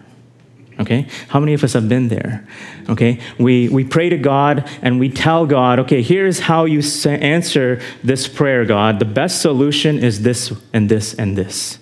Okay? 0.80 1.06
How 1.28 1.38
many 1.38 1.54
of 1.54 1.62
us 1.62 1.72
have 1.74 1.88
been 1.88 2.08
there? 2.08 2.46
Okay? 2.88 3.20
We, 3.38 3.68
we 3.68 3.84
pray 3.84 4.08
to 4.08 4.18
God 4.18 4.68
and 4.82 4.98
we 4.98 5.08
tell 5.08 5.46
God, 5.46 5.78
okay, 5.80 6.02
here's 6.02 6.40
how 6.40 6.64
you 6.64 6.82
answer 7.06 7.80
this 8.02 8.26
prayer, 8.26 8.64
God. 8.64 8.98
The 8.98 9.04
best 9.04 9.40
solution 9.40 9.98
is 9.98 10.22
this 10.22 10.52
and 10.72 10.88
this 10.88 11.14
and 11.14 11.38
this. 11.38 11.78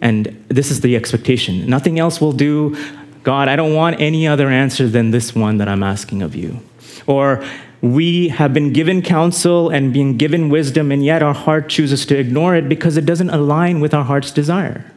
And 0.00 0.44
this 0.48 0.70
is 0.70 0.80
the 0.80 0.96
expectation. 0.96 1.68
Nothing 1.68 1.98
else 1.98 2.20
will 2.20 2.32
do. 2.32 2.76
God, 3.22 3.48
I 3.48 3.56
don't 3.56 3.74
want 3.74 4.00
any 4.00 4.26
other 4.26 4.48
answer 4.48 4.88
than 4.88 5.10
this 5.10 5.34
one 5.34 5.58
that 5.58 5.68
I'm 5.68 5.82
asking 5.82 6.22
of 6.22 6.34
you. 6.34 6.60
Or 7.06 7.44
we 7.82 8.28
have 8.28 8.52
been 8.52 8.72
given 8.72 9.00
counsel 9.02 9.70
and 9.70 9.92
being 9.92 10.16
given 10.16 10.50
wisdom, 10.50 10.92
and 10.92 11.04
yet 11.04 11.22
our 11.22 11.34
heart 11.34 11.68
chooses 11.68 12.04
to 12.06 12.18
ignore 12.18 12.54
it 12.54 12.68
because 12.68 12.96
it 12.96 13.06
doesn't 13.06 13.30
align 13.30 13.80
with 13.80 13.94
our 13.94 14.04
heart's 14.04 14.30
desire. 14.30 14.90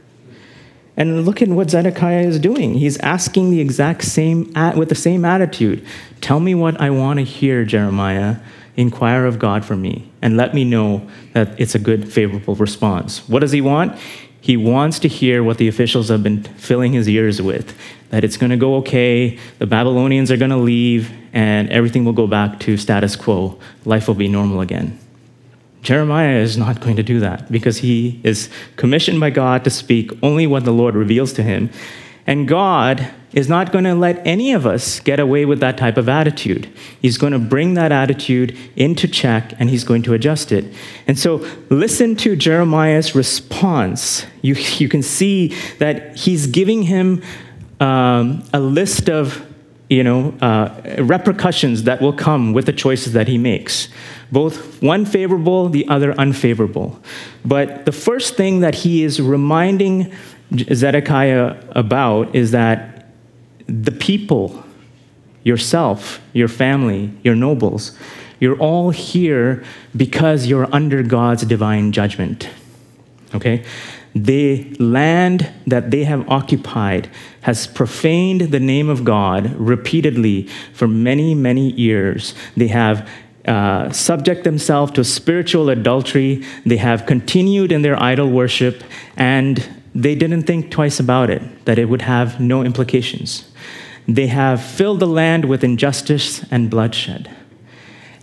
And 0.96 1.26
look 1.26 1.42
at 1.42 1.48
what 1.48 1.72
Zedekiah 1.72 2.22
is 2.22 2.40
doing. 2.40 2.76
He's 2.76 2.98
asking 3.00 3.50
the 3.50 3.60
exact 3.60 4.04
same, 4.04 4.52
with 4.76 4.90
the 4.90 4.96
same 4.96 5.26
attitude 5.26 5.86
Tell 6.22 6.40
me 6.40 6.56
what 6.56 6.80
I 6.80 6.90
want 6.90 7.20
to 7.20 7.26
hear, 7.26 7.66
Jeremiah. 7.66 8.38
Inquire 8.76 9.28
of 9.28 9.38
God 9.38 9.64
for 9.64 9.76
me, 9.76 10.12
and 10.22 10.36
let 10.36 10.56
me 10.56 10.64
know 10.64 11.08
that 11.34 11.60
it's 11.60 11.76
a 11.76 11.80
good, 11.80 12.12
favorable 12.12 12.56
response. 12.56 13.28
What 13.30 13.42
does 13.42 13.52
he 13.52 13.62
want? 13.62 14.00
He 14.42 14.58
wants 14.58 14.98
to 15.00 15.08
hear 15.08 15.44
what 15.44 15.60
the 15.60 15.68
officials 15.68 16.10
have 16.10 16.24
been 16.24 16.42
filling 16.44 16.94
his 16.94 17.08
ears 17.08 17.40
with 17.40 17.78
that 18.14 18.24
it's 18.24 18.38
going 18.38 18.52
to 18.52 18.58
go 18.58 18.76
okay, 18.76 19.40
the 19.58 19.66
Babylonians 19.66 20.30
are 20.30 20.38
going 20.38 20.52
to 20.52 20.58
leave, 20.58 21.12
and 21.34 21.68
everything 21.72 22.06
will 22.06 22.14
go 22.14 22.28
back 22.28 22.60
to 22.60 22.78
status 22.78 23.16
quo. 23.16 23.58
Life 23.86 24.08
will 24.08 24.14
be 24.14 24.28
normal 24.28 24.62
again. 24.62 25.00
Jeremiah 25.82 26.38
is 26.38 26.56
not 26.56 26.80
going 26.80 26.96
to 26.98 27.02
do 27.02 27.20
that 27.22 27.52
because 27.52 27.80
he 27.80 28.22
is 28.24 28.52
commissioned 28.76 29.20
by 29.20 29.32
God 29.32 29.64
to 29.64 29.72
speak 29.72 30.12
only 30.22 30.46
what 30.46 30.64
the 30.64 30.72
Lord 30.72 30.94
reveals 30.94 31.34
to 31.34 31.42
him. 31.42 31.72
And 32.28 32.48
God 32.48 33.12
is 33.34 33.50
not 33.50 33.72
going 33.72 33.84
to 33.86 33.96
let 33.96 34.26
any 34.28 34.54
of 34.54 34.68
us 34.68 35.00
get 35.00 35.20
away 35.20 35.44
with 35.44 35.60
that 35.62 35.76
type 35.76 35.98
of 35.98 36.08
attitude. 36.08 36.70
He's 37.02 37.18
going 37.18 37.34
to 37.34 37.40
bring 37.40 37.74
that 37.74 37.92
attitude 37.92 38.56
into 38.76 39.08
check 39.08 39.54
and 39.58 39.72
he's 39.72 39.84
going 39.84 40.04
to 40.04 40.14
adjust 40.14 40.52
it. 40.52 40.72
And 41.08 41.18
so, 41.18 41.38
listen 41.70 42.16
to 42.18 42.36
Jeremiah's 42.36 43.16
response. 43.16 44.28
You, 44.44 44.54
you 44.54 44.88
can 44.88 45.02
see 45.02 45.48
that 45.80 46.16
he's 46.16 46.46
giving 46.46 46.84
him 46.84 47.24
um, 47.80 48.44
a 48.54 48.60
list 48.60 49.10
of 49.10 49.46
you 49.90 50.04
know, 50.04 50.34
uh, 50.42 50.82
repercussions 51.00 51.84
that 51.84 52.02
will 52.02 52.14
come 52.14 52.52
with 52.52 52.66
the 52.66 52.74
choices 52.74 53.14
that 53.14 53.28
he 53.28 53.38
makes 53.38 53.90
both 54.32 54.82
one 54.82 55.06
favorable, 55.06 55.70
the 55.70 55.88
other 55.88 56.14
unfavorable. 56.14 57.00
But 57.46 57.86
the 57.86 57.92
first 57.92 58.36
thing 58.36 58.62
that 58.62 58.74
he 58.74 59.04
is 59.04 59.22
reminding 59.22 60.12
Zedekiah 60.52 61.56
about 61.72 62.36
is 62.36 62.50
that 62.50 63.10
the 63.68 63.92
people, 63.92 64.64
yourself, 65.44 66.20
your 66.34 66.48
family, 66.48 67.12
your 67.24 67.36
nobles, 67.36 67.96
you're 68.40 68.58
all 68.58 68.90
here 68.90 69.64
because 69.96 70.48
you're 70.48 70.68
under 70.74 71.04
God's 71.04 71.46
divine 71.46 71.92
judgment. 71.92 72.50
Okay? 73.34 73.64
The 74.16 74.76
land 74.80 75.52
that 75.66 75.90
they 75.90 76.04
have 76.04 76.30
occupied 76.30 77.10
has 77.42 77.66
profaned 77.66 78.42
the 78.42 78.60
name 78.60 78.90
of 78.90 79.04
God 79.04 79.56
repeatedly 79.56 80.48
for 80.74 80.88
many, 80.88 81.34
many 81.34 81.72
years. 81.72 82.36
They 82.56 82.68
have 82.68 83.10
uh, 83.46 83.92
subject 83.92 84.44
themselves 84.44 84.92
to 84.94 85.04
spiritual 85.04 85.70
adultery. 85.70 86.46
They 86.66 86.78
have 86.78 87.06
continued 87.06 87.72
in 87.72 87.82
their 87.82 88.02
idol 88.02 88.30
worship, 88.30 88.84
and 89.18 89.68
they 89.96 90.16
didn't 90.16 90.44
think 90.44 90.72
twice 90.72 91.00
about 91.00 91.30
it, 91.30 91.66
that 91.66 91.78
it 91.78 91.90
would 91.90 92.04
have 92.04 92.40
no 92.40 92.64
implications. 92.64 93.52
They 94.08 94.28
have 94.28 94.64
filled 94.64 95.00
the 95.00 95.08
land 95.08 95.46
with 95.46 95.64
injustice 95.64 96.46
and 96.52 96.70
bloodshed. 96.70 97.30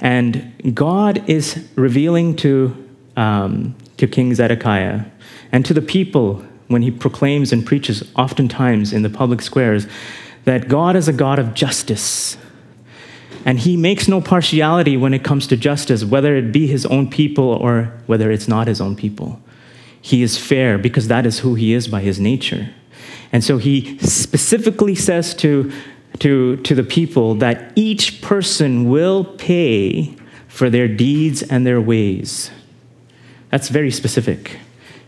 And 0.01 0.75
God 0.75 1.29
is 1.29 1.69
revealing 1.77 2.37
to, 2.37 2.89
um, 3.17 3.75
to 4.01 4.07
King 4.07 4.35
Zedekiah 4.35 5.05
and 5.53 5.65
to 5.65 5.73
the 5.73 5.83
people 5.83 6.45
when 6.69 6.83
he 6.83 6.91
proclaims 6.91 7.53
and 7.53 7.65
preaches, 7.65 8.09
oftentimes 8.17 8.93
in 8.93 9.03
the 9.03 9.11
public 9.11 9.41
squares, 9.41 9.87
that 10.45 10.69
God 10.69 10.97
is 10.97 11.09
a 11.09 11.13
God 11.13 11.39
of 11.39 11.55
justice 11.55 12.37
and 13.45 13.59
he 13.59 13.77
makes 13.77 14.07
no 14.07 14.21
partiality 14.21 14.97
when 14.97 15.15
it 15.15 15.25
comes 15.25 15.47
to 15.47 15.57
justice, 15.57 16.05
whether 16.05 16.37
it 16.37 16.53
be 16.53 16.67
his 16.67 16.85
own 16.87 17.09
people 17.09 17.45
or 17.45 17.93
whether 18.07 18.31
it's 18.31 18.49
not 18.49 18.67
his 18.67 18.81
own 18.81 18.97
people. 18.97 19.41
He 20.01 20.23
is 20.23 20.37
fair 20.37 20.79
because 20.79 21.09
that 21.09 21.27
is 21.27 21.41
who 21.41 21.55
he 21.55 21.73
is 21.73 21.89
by 21.89 22.01
his 22.01 22.21
nature. 22.21 22.71
And 23.33 23.43
so 23.43 23.59
he 23.59 23.99
specifically 23.99 24.95
says 24.95 25.35
to, 25.37 25.73
to, 26.19 26.57
to 26.59 26.75
the 26.75 26.83
people 26.83 27.35
that 27.37 27.73
each 27.77 28.21
person 28.21 28.91
will 28.91 29.25
pay 29.25 30.17
for 30.49 30.69
their 30.69 30.89
deeds 30.89 31.43
and 31.43 31.67
their 31.67 31.81
ways. 31.81 32.51
That's 33.51 33.69
very 33.69 33.91
specific. 33.91 34.59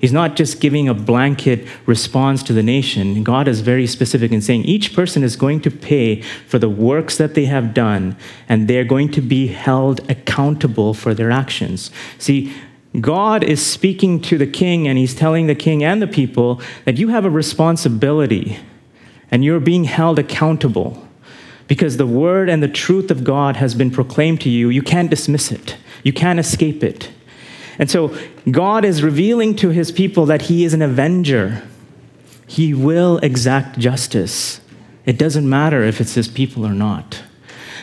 He's 0.01 0.13
not 0.13 0.35
just 0.35 0.61
giving 0.61 0.89
a 0.89 0.95
blanket 0.95 1.69
response 1.87 2.43
to 2.43 2.53
the 2.53 2.63
nation. 2.63 3.23
God 3.23 3.47
is 3.47 3.61
very 3.61 3.87
specific 3.87 4.33
in 4.33 4.43
saying 4.43 4.65
each 4.65 4.97
person 4.97 5.23
is 5.23 5.37
going 5.37 5.61
to 5.61 5.71
pay 5.71 6.23
for 6.23 6.59
the 6.59 6.69
works 6.69 7.19
that 7.19 7.35
they 7.35 7.45
have 7.45 7.73
done, 7.73 8.17
and 8.49 8.67
they're 8.67 8.85
going 8.85 9.13
to 9.13 9.21
be 9.21 9.47
held 9.47 10.01
accountable 10.11 10.93
for 10.93 11.15
their 11.15 11.31
actions. 11.31 11.93
See, 12.19 12.53
God 13.01 13.45
is 13.45 13.65
speaking 13.65 14.21
to 14.23 14.37
the 14.37 14.47
king, 14.47 14.89
and 14.89 14.99
he's 14.99 15.15
telling 15.15 15.47
the 15.47 15.55
king 15.55 15.85
and 15.85 16.03
the 16.03 16.09
people 16.09 16.61
that 16.85 16.99
you 16.99 17.09
have 17.09 17.25
a 17.25 17.31
responsibility, 17.31 18.59
and 19.31 19.45
you're 19.45 19.61
being 19.61 19.85
held 19.85 20.19
accountable. 20.19 21.07
Because 21.69 21.97
the 21.97 22.09
word 22.09 22.49
and 22.49 22.61
the 22.61 22.67
truth 22.67 23.13
of 23.13 23.23
God 23.23 23.57
has 23.57 23.77
been 23.77 23.93
proclaimed 23.93 24.41
to 24.41 24.51
you, 24.51 24.69
you 24.69 24.83
can't 24.83 25.11
dismiss 25.11 25.53
it. 25.53 25.77
You 26.03 26.13
can't 26.13 26.41
escape 26.41 26.83
it. 26.83 27.11
And 27.83 27.91
so 27.91 28.17
God 28.49 28.85
is 28.85 29.03
revealing 29.03 29.57
to 29.57 29.71
his 29.71 29.91
people 29.91 30.25
that 30.27 30.43
he 30.43 30.65
is 30.65 30.73
an 30.73 30.83
avenger. 30.83 31.65
He 32.47 32.73
will 32.73 33.19
exact 33.19 33.77
justice. 33.77 34.61
It 35.05 35.19
doesn't 35.19 35.49
matter 35.49 35.83
if 35.83 36.01
it's 36.01 36.15
his 36.15 36.29
people 36.29 36.65
or 36.65 36.75
not. 36.75 37.25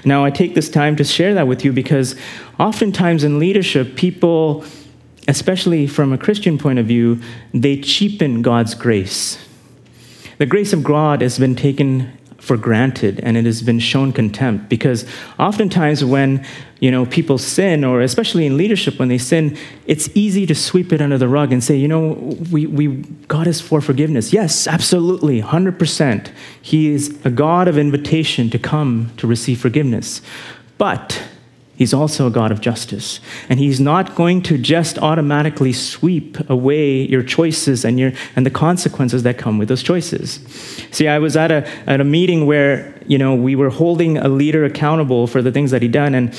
Now, 0.05 0.23
I 0.23 0.31
take 0.31 0.55
this 0.55 0.69
time 0.69 0.95
to 0.95 1.03
share 1.03 1.33
that 1.33 1.49
with 1.49 1.65
you 1.65 1.73
because 1.73 2.15
oftentimes 2.57 3.25
in 3.25 3.39
leadership, 3.39 3.97
people, 3.97 4.63
especially 5.27 5.85
from 5.85 6.13
a 6.13 6.17
Christian 6.17 6.57
point 6.57 6.79
of 6.79 6.85
view, 6.85 7.19
they 7.53 7.75
cheapen 7.81 8.41
God's 8.41 8.75
grace. 8.75 9.37
The 10.37 10.45
grace 10.45 10.71
of 10.71 10.81
God 10.81 11.19
has 11.19 11.37
been 11.37 11.57
taken 11.57 12.17
for 12.39 12.57
granted 12.57 13.19
and 13.21 13.37
it 13.37 13.45
has 13.45 13.61
been 13.61 13.79
shown 13.79 14.11
contempt 14.11 14.69
because 14.69 15.05
oftentimes 15.37 16.03
when 16.03 16.45
you 16.79 16.89
know 16.89 17.05
people 17.05 17.37
sin 17.37 17.83
or 17.83 18.01
especially 18.01 18.45
in 18.45 18.57
leadership 18.57 18.97
when 18.97 19.09
they 19.09 19.17
sin 19.17 19.57
it's 19.85 20.09
easy 20.15 20.45
to 20.45 20.55
sweep 20.55 20.93
it 20.93 21.01
under 21.01 21.17
the 21.17 21.27
rug 21.27 21.51
and 21.51 21.63
say 21.63 21.75
you 21.75 21.87
know 21.87 22.13
we, 22.51 22.65
we 22.65 22.87
god 23.27 23.47
is 23.47 23.59
for 23.61 23.81
forgiveness. 23.81 24.31
Yes 24.33 24.67
absolutely 24.67 25.41
100% 25.41 26.31
he 26.61 26.89
is 26.89 27.19
a 27.25 27.29
god 27.29 27.67
of 27.67 27.77
invitation 27.77 28.49
to 28.49 28.59
come 28.59 29.11
to 29.17 29.27
receive 29.27 29.59
forgiveness. 29.59 30.21
But 30.77 31.21
He's 31.79 31.93
also 31.93 32.27
a 32.27 32.29
God 32.29 32.51
of 32.51 32.59
justice. 32.59 33.21
And 33.47 33.57
He's 33.57 33.79
not 33.79 34.13
going 34.13 34.41
to 34.43 34.57
just 34.57 34.99
automatically 34.99 35.71
sweep 35.71 36.37
away 36.49 37.07
your 37.07 37.23
choices 37.23 37.85
and, 37.85 37.97
your, 37.97 38.11
and 38.35 38.45
the 38.45 38.49
consequences 38.49 39.23
that 39.23 39.37
come 39.37 39.57
with 39.57 39.69
those 39.69 39.81
choices. 39.81 40.41
See, 40.91 41.07
I 41.07 41.19
was 41.19 41.37
at 41.37 41.51
a, 41.51 41.65
at 41.89 42.01
a 42.01 42.03
meeting 42.03 42.45
where, 42.45 43.01
you 43.07 43.17
know, 43.17 43.33
we 43.33 43.55
were 43.55 43.69
holding 43.69 44.17
a 44.17 44.27
leader 44.27 44.65
accountable 44.65 45.25
for 45.25 45.41
the 45.41 45.53
things 45.53 45.71
that 45.71 45.81
he 45.81 45.87
done. 45.87 46.15
And 46.15 46.37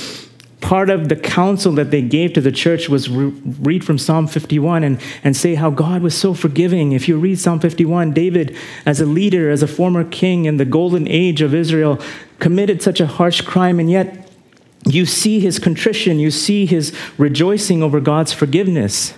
part 0.61 0.91
of 0.91 1.09
the 1.09 1.17
counsel 1.17 1.73
that 1.73 1.91
they 1.91 2.03
gave 2.03 2.35
to 2.35 2.43
the 2.43 2.53
church 2.53 2.91
was 2.91 3.09
re- 3.09 3.33
read 3.61 3.83
from 3.83 3.97
Psalm 3.97 4.27
51 4.27 4.85
and, 4.85 5.01
and 5.25 5.35
say 5.35 5.55
how 5.55 5.71
God 5.71 6.03
was 6.03 6.15
so 6.15 6.35
forgiving. 6.35 6.93
If 6.93 7.09
you 7.09 7.17
read 7.19 7.39
Psalm 7.39 7.61
51, 7.61 8.13
David, 8.13 8.55
as 8.85 9.01
a 9.01 9.07
leader, 9.07 9.49
as 9.49 9.63
a 9.63 9.67
former 9.67 10.05
king 10.05 10.45
in 10.45 10.59
the 10.59 10.67
golden 10.67 11.09
age 11.09 11.41
of 11.41 11.55
Israel, 11.55 11.99
committed 12.41 12.83
such 12.83 13.01
a 13.01 13.07
harsh 13.07 13.41
crime, 13.41 13.81
and 13.81 13.91
yet 13.91 14.30
You 14.87 15.07
see 15.07 15.41
his 15.41 15.59
contrition, 15.59 16.19
you 16.19 16.31
see 16.31 16.67
his 16.67 16.97
rejoicing 17.19 17.83
over 17.83 18.01
God's 18.01 18.33
forgiveness. 18.33 19.15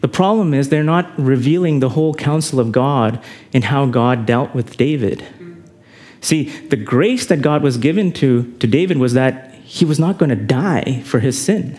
The 0.00 0.08
problem 0.08 0.54
is 0.54 0.68
they're 0.68 0.82
not 0.82 1.18
revealing 1.18 1.80
the 1.80 1.90
whole 1.90 2.14
counsel 2.14 2.60
of 2.60 2.72
God 2.72 3.22
in 3.52 3.62
how 3.62 3.86
God 3.86 4.26
dealt 4.26 4.54
with 4.54 4.76
David. 4.76 5.24
See, 6.20 6.44
the 6.44 6.76
grace 6.76 7.26
that 7.26 7.42
God 7.42 7.62
was 7.62 7.76
given 7.76 8.12
to, 8.14 8.52
to 8.58 8.66
David 8.66 8.98
was 8.98 9.14
that 9.14 9.54
he 9.64 9.84
was 9.84 9.98
not 9.98 10.18
going 10.18 10.30
to 10.30 10.36
die 10.36 11.02
for 11.04 11.20
his 11.20 11.40
sin. 11.40 11.78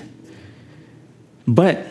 But 1.48 1.88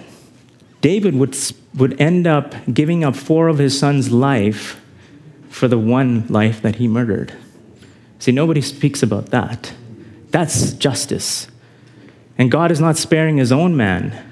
David 0.82 1.14
would, 1.16 1.36
would 1.74 2.00
end 2.00 2.26
up 2.26 2.54
giving 2.72 3.02
up 3.02 3.16
four 3.16 3.48
of 3.48 3.58
his 3.58 3.78
sons' 3.78 4.10
life 4.10 4.80
for 5.48 5.68
the 5.68 5.78
one 5.78 6.26
life 6.28 6.60
that 6.62 6.76
he 6.76 6.86
murdered. 6.86 7.32
See, 8.18 8.32
nobody 8.32 8.60
speaks 8.60 9.02
about 9.02 9.26
that. 9.30 9.72
That's 10.36 10.74
justice. 10.74 11.46
And 12.36 12.50
God 12.50 12.70
is 12.70 12.78
not 12.78 12.98
sparing 12.98 13.38
his 13.38 13.50
own 13.50 13.74
man 13.74 14.22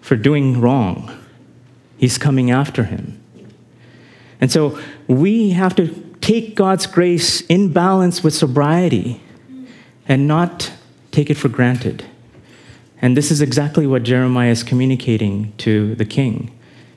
for 0.00 0.16
doing 0.16 0.60
wrong, 0.60 1.16
he's 1.96 2.18
coming 2.18 2.50
after 2.50 2.82
him. 2.82 3.22
And 4.40 4.50
so 4.50 4.76
we 5.06 5.50
have 5.50 5.76
to 5.76 5.86
take 6.20 6.56
God's 6.56 6.88
grace 6.88 7.42
in 7.42 7.72
balance 7.72 8.24
with 8.24 8.34
sobriety 8.34 9.20
and 10.08 10.26
not 10.26 10.72
take 11.12 11.30
it 11.30 11.36
for 11.36 11.48
granted. 11.48 12.04
And 13.00 13.16
this 13.16 13.30
is 13.30 13.40
exactly 13.40 13.86
what 13.86 14.02
Jeremiah 14.02 14.50
is 14.50 14.64
communicating 14.64 15.52
to 15.58 15.94
the 15.94 16.04
king. 16.04 16.50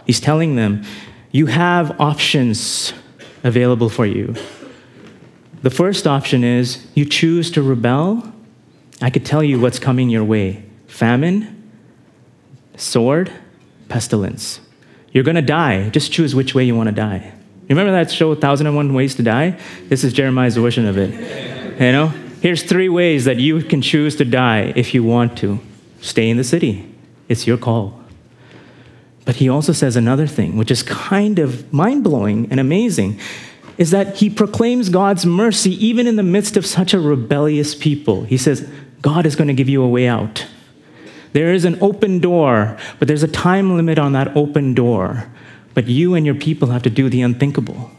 He's 0.07 0.19
telling 0.19 0.55
them, 0.55 0.83
You 1.31 1.45
have 1.45 2.01
options 2.01 2.93
available 3.43 3.89
for 3.89 4.07
you. 4.07 4.33
The 5.61 5.69
first 5.69 6.07
option 6.07 6.43
is 6.43 6.87
you 6.95 7.05
choose 7.05 7.51
to 7.51 7.61
rebel. 7.61 8.33
I 9.01 9.09
could 9.09 9.25
tell 9.25 9.43
you 9.43 9.59
what's 9.59 9.79
coming 9.79 10.09
your 10.09 10.23
way 10.23 10.63
famine, 10.87 11.71
sword, 12.75 13.31
pestilence. 13.87 14.59
You're 15.11 15.23
going 15.23 15.35
to 15.35 15.41
die. 15.41 15.89
Just 15.89 16.11
choose 16.11 16.35
which 16.35 16.55
way 16.55 16.63
you 16.63 16.75
want 16.75 16.89
to 16.89 16.95
die. 16.95 17.33
You 17.63 17.75
Remember 17.75 17.91
that 17.91 18.11
show, 18.11 18.29
1001 18.29 18.93
Ways 18.93 19.15
to 19.15 19.23
Die? 19.23 19.57
This 19.87 20.03
is 20.03 20.13
Jeremiah's 20.13 20.57
version 20.57 20.85
of 20.85 20.97
it. 20.97 21.11
You 21.79 21.91
know? 21.91 22.07
Here's 22.41 22.63
three 22.63 22.89
ways 22.89 23.25
that 23.25 23.37
you 23.37 23.61
can 23.61 23.81
choose 23.81 24.15
to 24.17 24.25
die 24.25 24.73
if 24.75 24.93
you 24.93 25.03
want 25.03 25.37
to. 25.39 25.59
Stay 26.01 26.29
in 26.29 26.37
the 26.37 26.43
city. 26.43 26.91
It's 27.29 27.45
your 27.45 27.57
call. 27.57 28.01
But 29.25 29.35
he 29.35 29.47
also 29.47 29.71
says 29.71 29.95
another 29.95 30.25
thing, 30.25 30.57
which 30.57 30.71
is 30.71 30.81
kind 30.81 31.37
of 31.37 31.71
mind 31.71 32.03
blowing 32.03 32.47
and 32.49 32.59
amazing, 32.59 33.19
is 33.81 33.89
that 33.89 34.17
he 34.17 34.29
proclaims 34.29 34.89
God's 34.89 35.25
mercy 35.25 35.71
even 35.83 36.05
in 36.05 36.15
the 36.15 36.21
midst 36.21 36.55
of 36.55 36.67
such 36.67 36.93
a 36.93 36.99
rebellious 36.99 37.73
people. 37.73 38.21
He 38.25 38.37
says, 38.37 38.69
God 39.01 39.25
is 39.25 39.35
going 39.35 39.47
to 39.47 39.55
give 39.55 39.67
you 39.67 39.81
a 39.81 39.89
way 39.89 40.07
out. 40.07 40.45
There 41.33 41.51
is 41.51 41.65
an 41.65 41.79
open 41.81 42.19
door, 42.19 42.77
but 42.99 43.07
there's 43.07 43.23
a 43.23 43.27
time 43.27 43.75
limit 43.75 43.97
on 43.97 44.13
that 44.13 44.37
open 44.37 44.75
door. 44.75 45.31
But 45.73 45.87
you 45.87 46.13
and 46.13 46.27
your 46.27 46.35
people 46.35 46.67
have 46.67 46.83
to 46.83 46.91
do 46.91 47.09
the 47.09 47.23
unthinkable. 47.23 47.89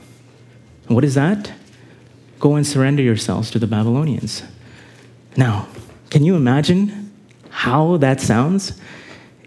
What 0.87 1.03
is 1.03 1.17
that? 1.17 1.53
Go 2.39 2.55
and 2.55 2.65
surrender 2.65 3.03
yourselves 3.03 3.51
to 3.51 3.59
the 3.59 3.67
Babylonians. 3.67 4.45
Now, 5.37 5.67
can 6.11 6.23
you 6.23 6.37
imagine 6.37 7.13
how 7.51 7.97
that 7.97 8.21
sounds? 8.21 8.81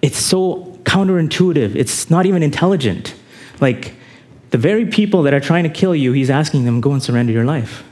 It's 0.01 0.20
so 0.20 0.77
counterintuitive. 0.84 1.77
It's 1.77 2.10
not 2.10 2.25
even 2.25 2.44
intelligent. 2.44 3.15
Like, 3.62 3.95
the 4.55 4.62
very 4.62 4.85
people 4.85 5.24
that 5.24 5.33
are 5.33 5.41
trying 5.41 5.65
to 5.65 5.69
kill 5.69 5.93
you, 5.93 6.13
he's 6.13 6.29
asking 6.29 6.63
them, 6.63 6.79
go 6.79 6.93
and 6.93 7.03
surrender 7.03 7.33
your 7.33 7.43
life. 7.43 7.83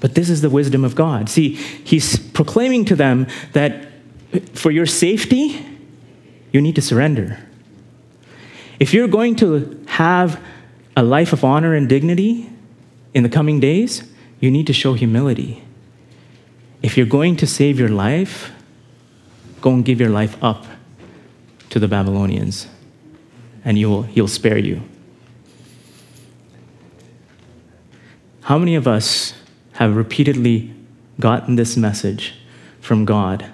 But 0.00 0.16
this 0.16 0.28
is 0.28 0.40
the 0.40 0.50
wisdom 0.50 0.82
of 0.82 0.96
God. 0.96 1.28
See, 1.28 1.50
he's 1.50 2.18
proclaiming 2.18 2.84
to 2.86 2.96
them 2.96 3.28
that 3.52 3.86
for 4.54 4.72
your 4.72 4.86
safety, 4.86 5.64
you 6.50 6.60
need 6.60 6.74
to 6.74 6.82
surrender. 6.82 7.38
If 8.80 8.92
you're 8.92 9.06
going 9.06 9.36
to 9.36 9.80
have 9.86 10.42
a 10.96 11.04
life 11.04 11.32
of 11.32 11.44
honor 11.44 11.72
and 11.72 11.88
dignity 11.88 12.50
in 13.14 13.22
the 13.22 13.28
coming 13.28 13.60
days, 13.60 14.02
you 14.40 14.50
need 14.50 14.66
to 14.66 14.72
show 14.72 14.94
humility. 14.94 15.62
If 16.82 16.96
you're 16.96 17.06
going 17.06 17.36
to 17.36 17.46
save 17.46 17.78
your 17.78 17.90
life, 17.90 18.50
go 19.60 19.72
and 19.72 19.84
give 19.84 20.00
your 20.00 20.10
life 20.10 20.36
up 20.42 20.66
to 21.70 21.78
the 21.78 21.86
Babylonians, 21.86 22.66
and 23.64 23.78
you 23.78 23.88
will, 23.88 24.02
he'll 24.02 24.26
spare 24.26 24.58
you. 24.58 24.82
How 28.46 28.58
many 28.58 28.74
of 28.74 28.86
us 28.86 29.34
have 29.72 29.96
repeatedly 29.96 30.72
gotten 31.20 31.56
this 31.56 31.76
message 31.76 32.34
from 32.80 33.04
God? 33.04 33.50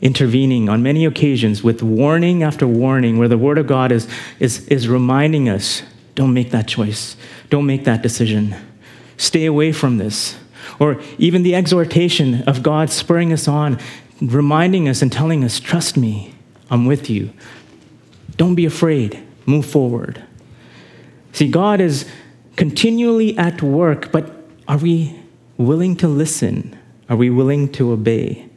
intervening 0.00 0.68
on 0.68 0.82
many 0.82 1.04
occasions 1.04 1.62
with 1.62 1.82
warning 1.82 2.42
after 2.42 2.66
warning, 2.66 3.18
where 3.18 3.28
the 3.28 3.38
Word 3.38 3.58
of 3.58 3.66
God 3.66 3.92
is, 3.92 4.08
is, 4.38 4.66
is 4.68 4.88
reminding 4.88 5.48
us 5.48 5.82
don't 6.14 6.32
make 6.32 6.50
that 6.50 6.66
choice, 6.66 7.16
don't 7.50 7.66
make 7.66 7.84
that 7.84 8.02
decision, 8.02 8.54
stay 9.16 9.44
away 9.44 9.72
from 9.72 9.98
this. 9.98 10.38
Or 10.78 11.00
even 11.18 11.42
the 11.42 11.54
exhortation 11.54 12.42
of 12.44 12.62
God 12.62 12.90
spurring 12.90 13.32
us 13.32 13.46
on, 13.46 13.78
reminding 14.20 14.88
us 14.88 15.02
and 15.02 15.12
telling 15.12 15.44
us, 15.44 15.60
Trust 15.60 15.96
me, 15.96 16.34
I'm 16.70 16.86
with 16.86 17.10
you. 17.10 17.30
Don't 18.36 18.54
be 18.54 18.64
afraid, 18.64 19.22
move 19.44 19.66
forward. 19.66 20.24
See, 21.32 21.48
God 21.48 21.80
is 21.80 22.06
continually 22.60 23.38
at 23.38 23.62
work, 23.62 24.12
but 24.12 24.30
are 24.68 24.76
we 24.76 25.18
willing 25.56 25.96
to 25.96 26.06
listen? 26.06 26.78
Are 27.08 27.16
we 27.16 27.30
willing 27.30 27.72
to 27.72 27.90
obey? 27.90 28.50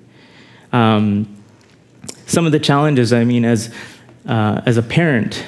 Um, 0.74 1.42
some 2.26 2.46
of 2.46 2.52
the 2.52 2.60
challenges, 2.60 3.14
I 3.14 3.24
mean, 3.24 3.46
as, 3.46 3.74
uh, 4.28 4.60
as 4.66 4.76
a 4.76 4.82
parent, 4.82 5.46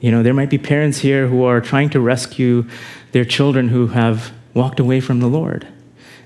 you 0.00 0.10
know, 0.10 0.22
there 0.22 0.32
might 0.32 0.48
be 0.48 0.56
parents 0.56 0.96
here 1.00 1.28
who 1.28 1.44
are 1.44 1.60
trying 1.60 1.90
to 1.90 2.00
rescue 2.00 2.66
their 3.12 3.26
children 3.26 3.68
who 3.68 3.88
have 3.88 4.32
walked 4.54 4.80
away 4.80 5.00
from 5.00 5.20
the 5.20 5.28
Lord. 5.28 5.68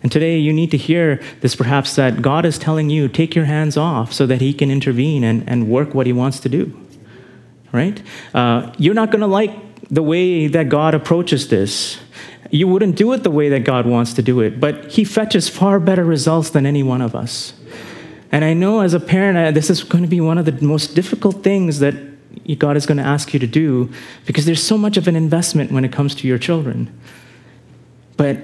And 0.00 0.12
today 0.12 0.38
you 0.38 0.52
need 0.52 0.70
to 0.70 0.76
hear 0.76 1.20
this 1.40 1.56
perhaps 1.56 1.96
that 1.96 2.22
God 2.22 2.44
is 2.44 2.56
telling 2.56 2.88
you, 2.88 3.08
take 3.08 3.34
your 3.34 3.46
hands 3.46 3.76
off 3.76 4.12
so 4.12 4.26
that 4.26 4.40
He 4.40 4.54
can 4.54 4.70
intervene 4.70 5.24
and, 5.24 5.42
and 5.48 5.68
work 5.68 5.92
what 5.92 6.06
He 6.06 6.12
wants 6.12 6.38
to 6.38 6.48
do. 6.48 6.86
Right? 7.72 8.00
Uh, 8.32 8.72
you're 8.78 8.94
not 8.94 9.10
going 9.10 9.22
to 9.22 9.26
like 9.26 9.67
the 9.90 10.02
way 10.02 10.46
that 10.46 10.68
God 10.68 10.94
approaches 10.94 11.48
this. 11.48 11.98
You 12.50 12.68
wouldn't 12.68 12.96
do 12.96 13.12
it 13.12 13.22
the 13.22 13.30
way 13.30 13.48
that 13.50 13.64
God 13.64 13.86
wants 13.86 14.12
to 14.14 14.22
do 14.22 14.40
it, 14.40 14.60
but 14.60 14.92
He 14.92 15.04
fetches 15.04 15.48
far 15.48 15.80
better 15.80 16.04
results 16.04 16.50
than 16.50 16.66
any 16.66 16.82
one 16.82 17.00
of 17.00 17.14
us. 17.14 17.52
And 18.30 18.44
I 18.44 18.52
know 18.52 18.80
as 18.80 18.94
a 18.94 19.00
parent, 19.00 19.54
this 19.54 19.70
is 19.70 19.82
going 19.82 20.04
to 20.04 20.10
be 20.10 20.20
one 20.20 20.38
of 20.38 20.44
the 20.44 20.52
most 20.64 20.94
difficult 20.94 21.42
things 21.42 21.78
that 21.78 21.94
God 22.58 22.76
is 22.76 22.86
going 22.86 22.98
to 22.98 23.04
ask 23.04 23.32
you 23.32 23.40
to 23.40 23.46
do 23.46 23.90
because 24.26 24.44
there's 24.46 24.62
so 24.62 24.78
much 24.78 24.96
of 24.96 25.08
an 25.08 25.16
investment 25.16 25.72
when 25.72 25.84
it 25.84 25.92
comes 25.92 26.14
to 26.16 26.28
your 26.28 26.38
children. 26.38 26.92
But 28.16 28.38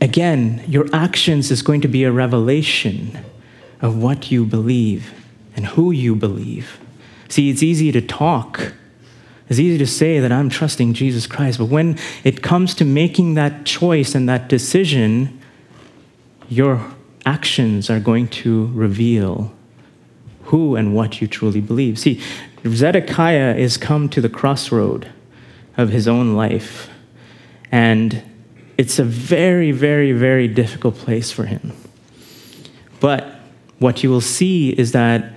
again, 0.00 0.62
your 0.66 0.86
actions 0.92 1.50
is 1.50 1.62
going 1.62 1.80
to 1.82 1.88
be 1.88 2.04
a 2.04 2.12
revelation 2.12 3.18
of 3.80 3.96
what 3.96 4.30
you 4.30 4.44
believe 4.44 5.12
and 5.56 5.66
who 5.66 5.90
you 5.90 6.14
believe. 6.14 6.78
See, 7.28 7.48
it's 7.48 7.62
easy 7.62 7.92
to 7.92 8.00
talk. 8.00 8.72
It's 9.50 9.58
easy 9.58 9.78
to 9.78 9.86
say 9.86 10.20
that 10.20 10.30
I'm 10.30 10.48
trusting 10.48 10.94
Jesus 10.94 11.26
Christ, 11.26 11.58
but 11.58 11.64
when 11.64 11.98
it 12.22 12.40
comes 12.40 12.72
to 12.76 12.84
making 12.84 13.34
that 13.34 13.66
choice 13.66 14.14
and 14.14 14.28
that 14.28 14.48
decision, 14.48 15.40
your 16.48 16.80
actions 17.26 17.90
are 17.90 17.98
going 17.98 18.28
to 18.28 18.68
reveal 18.68 19.52
who 20.44 20.76
and 20.76 20.94
what 20.94 21.20
you 21.20 21.26
truly 21.26 21.60
believe. 21.60 21.98
See, 21.98 22.22
Zedekiah 22.64 23.56
is 23.56 23.76
come 23.76 24.08
to 24.10 24.20
the 24.20 24.28
crossroad 24.28 25.10
of 25.76 25.90
his 25.90 26.06
own 26.06 26.36
life, 26.36 26.88
and 27.72 28.22
it's 28.78 29.00
a 29.00 29.04
very, 29.04 29.72
very, 29.72 30.12
very 30.12 30.46
difficult 30.46 30.94
place 30.94 31.32
for 31.32 31.46
him. 31.46 31.72
But 33.00 33.26
what 33.80 34.04
you 34.04 34.10
will 34.10 34.20
see 34.20 34.70
is 34.70 34.92
that 34.92 35.32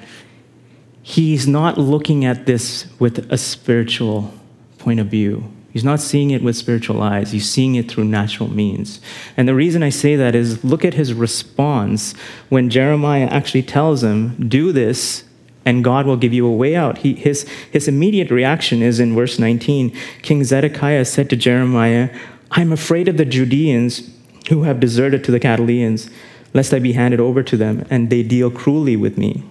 he's 1.04 1.48
not 1.48 1.78
looking 1.78 2.26
at 2.26 2.46
this 2.46 2.88
with 2.98 3.32
a 3.32 3.38
spiritual 3.38 4.34
point 4.80 5.00
of 5.00 5.08
view. 5.08 5.52
He's 5.72 5.84
not 5.84 6.00
seeing 6.00 6.32
it 6.32 6.44
with 6.44 6.56
spiritual 6.56 7.02
eyes, 7.02 7.32
he's 7.32 7.50
seeing 7.50 7.76
it 7.76 7.90
through 7.90 8.06
natural 8.06 8.50
means. 8.50 9.02
And 9.36 9.48
the 9.48 9.56
reason 9.56 9.84
I 9.84 9.90
say 9.90 10.16
that 10.16 10.36
is 10.36 10.64
look 10.64 10.86
at 10.86 10.94
his 10.94 11.14
response 11.14 12.14
when 12.50 12.70
Jeremiah 12.70 13.26
actually 13.26 13.64
tells 13.64 14.04
him, 14.04 14.48
Do 14.48 14.72
this, 14.72 15.24
and 15.66 15.84
God 15.84 16.06
will 16.06 16.18
give 16.18 16.34
you 16.34 16.46
a 16.46 16.56
way 16.56 16.76
out. 16.76 17.00
He, 17.00 17.16
his, 17.16 17.48
his 17.72 17.88
immediate 17.88 18.30
reaction 18.30 18.82
is 18.82 19.00
in 19.00 19.16
verse 19.16 19.40
19 19.40 19.96
King 20.22 20.44
Zedekiah 20.44 21.06
said 21.06 21.30
to 21.32 21.36
Jeremiah, 21.36 22.16
I'm 22.52 22.72
afraid 22.72 23.08
of 23.08 23.18
the 23.18 23.26
Judeans 23.26 24.10
who 24.50 24.64
have 24.64 24.80
deserted 24.80 25.24
to 25.24 25.32
the 25.32 25.40
Chaldeans, 25.40 26.10
lest 26.54 26.74
I 26.74 26.80
be 26.80 26.94
handed 26.94 27.20
over 27.20 27.42
to 27.42 27.58
them, 27.58 27.86
and 27.90 28.10
they 28.12 28.22
deal 28.22 28.52
cruelly 28.52 28.96
with 28.96 29.18
me. 29.18 29.44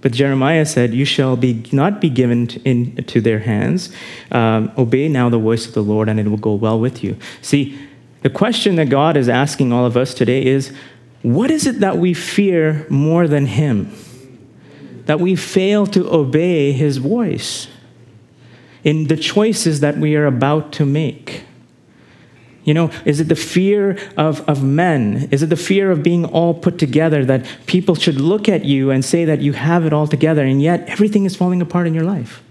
But 0.00 0.12
Jeremiah 0.12 0.64
said, 0.64 0.94
You 0.94 1.04
shall 1.04 1.36
be, 1.36 1.64
not 1.72 2.00
be 2.00 2.08
given 2.08 2.48
into 2.64 3.20
their 3.20 3.40
hands. 3.40 3.90
Um, 4.30 4.70
obey 4.78 5.08
now 5.08 5.28
the 5.28 5.38
voice 5.38 5.66
of 5.66 5.74
the 5.74 5.82
Lord, 5.82 6.08
and 6.08 6.20
it 6.20 6.28
will 6.28 6.36
go 6.36 6.54
well 6.54 6.78
with 6.78 7.02
you. 7.02 7.16
See, 7.42 7.78
the 8.22 8.30
question 8.30 8.76
that 8.76 8.88
God 8.88 9.16
is 9.16 9.28
asking 9.28 9.72
all 9.72 9.84
of 9.84 9.96
us 9.96 10.14
today 10.14 10.44
is 10.44 10.72
what 11.22 11.50
is 11.50 11.66
it 11.66 11.80
that 11.80 11.98
we 11.98 12.14
fear 12.14 12.86
more 12.88 13.26
than 13.26 13.46
him? 13.46 13.92
That 15.06 15.20
we 15.20 15.34
fail 15.34 15.86
to 15.88 16.12
obey 16.12 16.72
his 16.72 16.98
voice 16.98 17.68
in 18.84 19.08
the 19.08 19.16
choices 19.16 19.80
that 19.80 19.98
we 19.98 20.14
are 20.14 20.26
about 20.26 20.72
to 20.72 20.86
make. 20.86 21.44
You 22.64 22.74
know, 22.74 22.90
is 23.04 23.20
it 23.20 23.28
the 23.28 23.36
fear 23.36 23.98
of, 24.16 24.46
of 24.48 24.62
men? 24.62 25.28
Is 25.30 25.42
it 25.42 25.46
the 25.46 25.56
fear 25.56 25.90
of 25.90 26.02
being 26.02 26.24
all 26.26 26.52
put 26.52 26.78
together 26.78 27.24
that 27.24 27.46
people 27.66 27.94
should 27.94 28.20
look 28.20 28.48
at 28.48 28.64
you 28.64 28.90
and 28.90 29.04
say 29.04 29.24
that 29.24 29.40
you 29.40 29.54
have 29.54 29.86
it 29.86 29.92
all 29.92 30.06
together 30.06 30.44
and 30.44 30.60
yet 30.60 30.88
everything 30.88 31.24
is 31.24 31.34
falling 31.34 31.62
apart 31.62 31.86
in 31.86 31.94
your 31.94 32.04
life? 32.04 32.42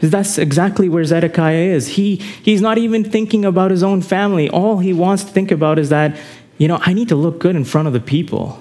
That's 0.00 0.38
exactly 0.38 0.88
where 0.88 1.04
Zedekiah 1.04 1.54
is. 1.54 1.88
He, 1.88 2.16
he's 2.16 2.60
not 2.60 2.78
even 2.78 3.04
thinking 3.04 3.44
about 3.44 3.70
his 3.70 3.82
own 3.82 4.02
family. 4.02 4.48
All 4.48 4.78
he 4.78 4.92
wants 4.92 5.24
to 5.24 5.30
think 5.30 5.50
about 5.50 5.78
is 5.78 5.88
that, 5.90 6.18
you 6.58 6.68
know, 6.68 6.78
I 6.82 6.92
need 6.92 7.08
to 7.08 7.16
look 7.16 7.38
good 7.38 7.56
in 7.56 7.64
front 7.64 7.86
of 7.86 7.94
the 7.94 8.00
people. 8.00 8.58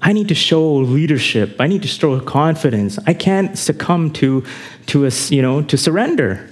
I 0.00 0.12
need 0.12 0.28
to 0.28 0.34
show 0.34 0.74
leadership. 0.74 1.56
I 1.60 1.66
need 1.66 1.82
to 1.82 1.88
show 1.88 2.18
confidence. 2.20 2.98
I 3.06 3.14
can't 3.14 3.56
succumb 3.56 4.12
to, 4.14 4.44
to, 4.86 5.06
a, 5.06 5.10
you 5.28 5.42
know, 5.42 5.62
to 5.62 5.78
surrender. 5.78 6.48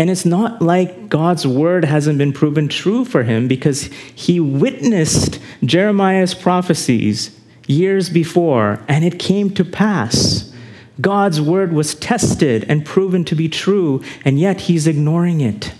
And 0.00 0.08
it's 0.08 0.24
not 0.24 0.62
like 0.62 1.10
God's 1.10 1.46
word 1.46 1.84
hasn't 1.84 2.16
been 2.16 2.32
proven 2.32 2.68
true 2.68 3.04
for 3.04 3.22
him 3.22 3.46
because 3.46 3.82
he 4.14 4.40
witnessed 4.40 5.38
Jeremiah's 5.62 6.32
prophecies 6.32 7.38
years 7.66 8.08
before 8.08 8.82
and 8.88 9.04
it 9.04 9.18
came 9.18 9.50
to 9.50 9.62
pass. 9.62 10.54
God's 11.02 11.38
word 11.38 11.74
was 11.74 11.94
tested 11.94 12.64
and 12.66 12.86
proven 12.86 13.26
to 13.26 13.34
be 13.34 13.46
true, 13.50 14.02
and 14.24 14.40
yet 14.40 14.62
he's 14.62 14.86
ignoring 14.86 15.42
it 15.42 15.74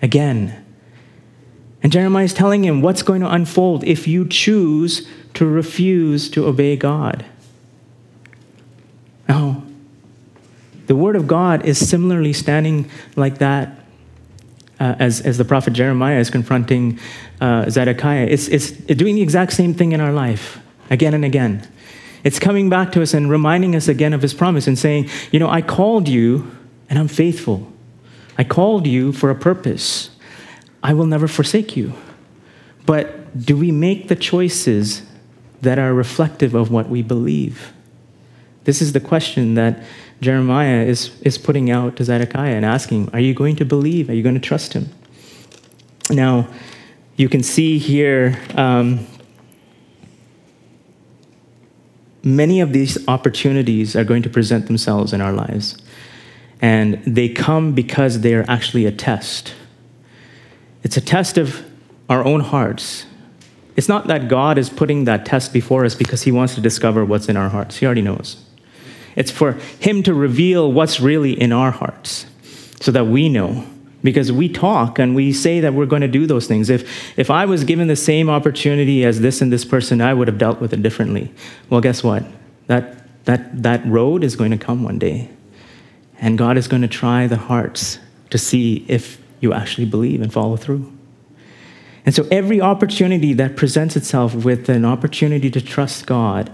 again. 0.00 0.64
And 1.82 1.92
Jeremiah 1.92 2.24
is 2.24 2.32
telling 2.32 2.64
him 2.64 2.80
what's 2.80 3.02
going 3.02 3.20
to 3.20 3.30
unfold 3.30 3.84
if 3.84 4.08
you 4.08 4.26
choose 4.26 5.06
to 5.34 5.44
refuse 5.44 6.30
to 6.30 6.46
obey 6.46 6.74
God. 6.74 7.26
Now, 9.28 9.62
the 10.92 10.96
word 10.96 11.16
of 11.16 11.26
God 11.26 11.64
is 11.64 11.88
similarly 11.88 12.34
standing 12.34 12.90
like 13.16 13.38
that 13.38 13.78
uh, 14.78 14.94
as, 14.98 15.22
as 15.22 15.38
the 15.38 15.44
prophet 15.46 15.72
Jeremiah 15.72 16.18
is 16.18 16.28
confronting 16.28 16.98
uh, 17.40 17.70
Zedekiah. 17.70 18.26
It's, 18.26 18.46
it's 18.48 18.72
doing 18.72 19.14
the 19.14 19.22
exact 19.22 19.54
same 19.54 19.72
thing 19.72 19.92
in 19.92 20.02
our 20.02 20.12
life 20.12 20.60
again 20.90 21.14
and 21.14 21.24
again. 21.24 21.66
It's 22.24 22.38
coming 22.38 22.68
back 22.68 22.92
to 22.92 23.00
us 23.00 23.14
and 23.14 23.30
reminding 23.30 23.74
us 23.74 23.88
again 23.88 24.12
of 24.12 24.20
his 24.20 24.34
promise 24.34 24.66
and 24.66 24.78
saying, 24.78 25.08
You 25.30 25.38
know, 25.38 25.48
I 25.48 25.62
called 25.62 26.10
you 26.10 26.54
and 26.90 26.98
I'm 26.98 27.08
faithful. 27.08 27.72
I 28.36 28.44
called 28.44 28.86
you 28.86 29.12
for 29.12 29.30
a 29.30 29.34
purpose. 29.34 30.10
I 30.82 30.92
will 30.92 31.06
never 31.06 31.26
forsake 31.26 31.74
you. 31.74 31.94
But 32.84 33.46
do 33.46 33.56
we 33.56 33.72
make 33.72 34.08
the 34.08 34.16
choices 34.16 35.04
that 35.62 35.78
are 35.78 35.94
reflective 35.94 36.54
of 36.54 36.70
what 36.70 36.90
we 36.90 37.00
believe? 37.00 37.72
This 38.64 38.82
is 38.82 38.92
the 38.92 39.00
question 39.00 39.54
that 39.54 39.82
Jeremiah 40.22 40.84
is, 40.84 41.20
is 41.22 41.36
putting 41.36 41.68
out 41.68 41.96
to 41.96 42.04
Zedekiah 42.04 42.54
and 42.54 42.64
asking, 42.64 43.10
Are 43.12 43.18
you 43.18 43.34
going 43.34 43.56
to 43.56 43.64
believe? 43.64 44.08
Are 44.08 44.14
you 44.14 44.22
going 44.22 44.36
to 44.36 44.40
trust 44.40 44.72
him? 44.72 44.88
Now, 46.10 46.48
you 47.16 47.28
can 47.28 47.42
see 47.42 47.78
here 47.78 48.40
um, 48.54 49.04
many 52.22 52.60
of 52.60 52.72
these 52.72 53.06
opportunities 53.08 53.96
are 53.96 54.04
going 54.04 54.22
to 54.22 54.30
present 54.30 54.68
themselves 54.68 55.12
in 55.12 55.20
our 55.20 55.32
lives. 55.32 55.76
And 56.60 57.02
they 57.04 57.28
come 57.28 57.72
because 57.72 58.20
they 58.20 58.34
are 58.34 58.44
actually 58.46 58.86
a 58.86 58.92
test. 58.92 59.54
It's 60.84 60.96
a 60.96 61.00
test 61.00 61.36
of 61.36 61.68
our 62.08 62.24
own 62.24 62.40
hearts. 62.40 63.06
It's 63.74 63.88
not 63.88 64.06
that 64.06 64.28
God 64.28 64.56
is 64.56 64.70
putting 64.70 65.04
that 65.06 65.26
test 65.26 65.52
before 65.52 65.84
us 65.84 65.96
because 65.96 66.22
he 66.22 66.30
wants 66.30 66.54
to 66.54 66.60
discover 66.60 67.04
what's 67.04 67.28
in 67.28 67.36
our 67.36 67.48
hearts. 67.48 67.78
He 67.78 67.86
already 67.86 68.02
knows. 68.02 68.44
It's 69.16 69.30
for 69.30 69.52
Him 69.80 70.02
to 70.04 70.14
reveal 70.14 70.72
what's 70.72 71.00
really 71.00 71.38
in 71.38 71.52
our 71.52 71.70
hearts 71.70 72.26
so 72.80 72.90
that 72.92 73.06
we 73.06 73.28
know. 73.28 73.66
Because 74.02 74.32
we 74.32 74.48
talk 74.48 74.98
and 74.98 75.14
we 75.14 75.32
say 75.32 75.60
that 75.60 75.74
we're 75.74 75.86
going 75.86 76.02
to 76.02 76.08
do 76.08 76.26
those 76.26 76.48
things. 76.48 76.70
If, 76.70 77.16
if 77.16 77.30
I 77.30 77.44
was 77.44 77.62
given 77.62 77.86
the 77.86 77.94
same 77.94 78.28
opportunity 78.28 79.04
as 79.04 79.20
this 79.20 79.40
and 79.40 79.52
this 79.52 79.64
person, 79.64 80.00
I 80.00 80.12
would 80.12 80.26
have 80.26 80.38
dealt 80.38 80.60
with 80.60 80.72
it 80.72 80.82
differently. 80.82 81.32
Well, 81.70 81.80
guess 81.80 82.02
what? 82.02 82.24
That, 82.66 83.24
that, 83.26 83.62
that 83.62 83.86
road 83.86 84.24
is 84.24 84.34
going 84.34 84.50
to 84.50 84.58
come 84.58 84.82
one 84.82 84.98
day. 84.98 85.30
And 86.18 86.36
God 86.36 86.56
is 86.56 86.66
going 86.66 86.82
to 86.82 86.88
try 86.88 87.28
the 87.28 87.36
hearts 87.36 88.00
to 88.30 88.38
see 88.38 88.84
if 88.88 89.20
you 89.40 89.52
actually 89.52 89.84
believe 89.84 90.20
and 90.20 90.32
follow 90.32 90.56
through. 90.56 90.92
And 92.04 92.14
so 92.14 92.26
every 92.30 92.60
opportunity 92.60 93.32
that 93.34 93.56
presents 93.56 93.94
itself 93.94 94.34
with 94.34 94.68
an 94.68 94.84
opportunity 94.84 95.50
to 95.50 95.60
trust 95.60 96.06
God 96.06 96.50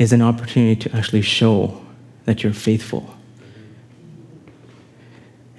is 0.00 0.14
an 0.14 0.22
opportunity 0.22 0.74
to 0.74 0.96
actually 0.96 1.20
show 1.20 1.78
that 2.24 2.42
you're 2.42 2.54
faithful. 2.54 3.14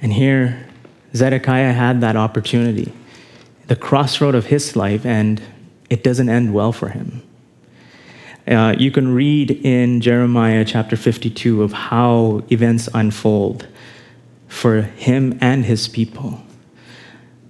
And 0.01 0.12
here, 0.12 0.67
Zedekiah 1.15 1.73
had 1.73 2.01
that 2.01 2.15
opportunity, 2.15 2.91
the 3.67 3.75
crossroad 3.75 4.34
of 4.34 4.47
his 4.47 4.75
life, 4.75 5.06
and 5.06 5.39
it 5.91 6.04
doesn't 6.04 6.27
end 6.27 6.56
well 6.56 6.71
for 6.71 6.89
him. 6.89 7.21
Uh, 8.47 8.73
you 8.80 8.89
can 8.89 9.13
read 9.13 9.51
in 9.51 10.01
Jeremiah 10.01 10.65
chapter 10.65 10.97
52 10.97 11.62
of 11.62 11.71
how 11.71 12.41
events 12.49 12.89
unfold 12.95 13.67
for 14.47 14.82
him 14.82 15.38
and 15.39 15.65
his 15.65 15.88
people. 15.88 16.41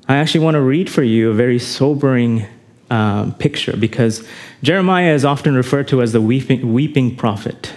I 0.09 0.17
actually 0.17 0.43
want 0.43 0.55
to 0.55 0.61
read 0.61 0.89
for 0.89 1.03
you 1.03 1.31
a 1.31 1.33
very 1.33 1.57
sobering 1.57 2.47
um, 2.91 3.33
picture 3.35 3.75
because 3.77 4.27
Jeremiah 4.61 5.13
is 5.13 5.23
often 5.23 5.55
referred 5.55 5.87
to 5.87 6.01
as 6.01 6.11
the 6.11 6.21
weeping, 6.21 6.73
weeping 6.73 7.15
prophet. 7.15 7.73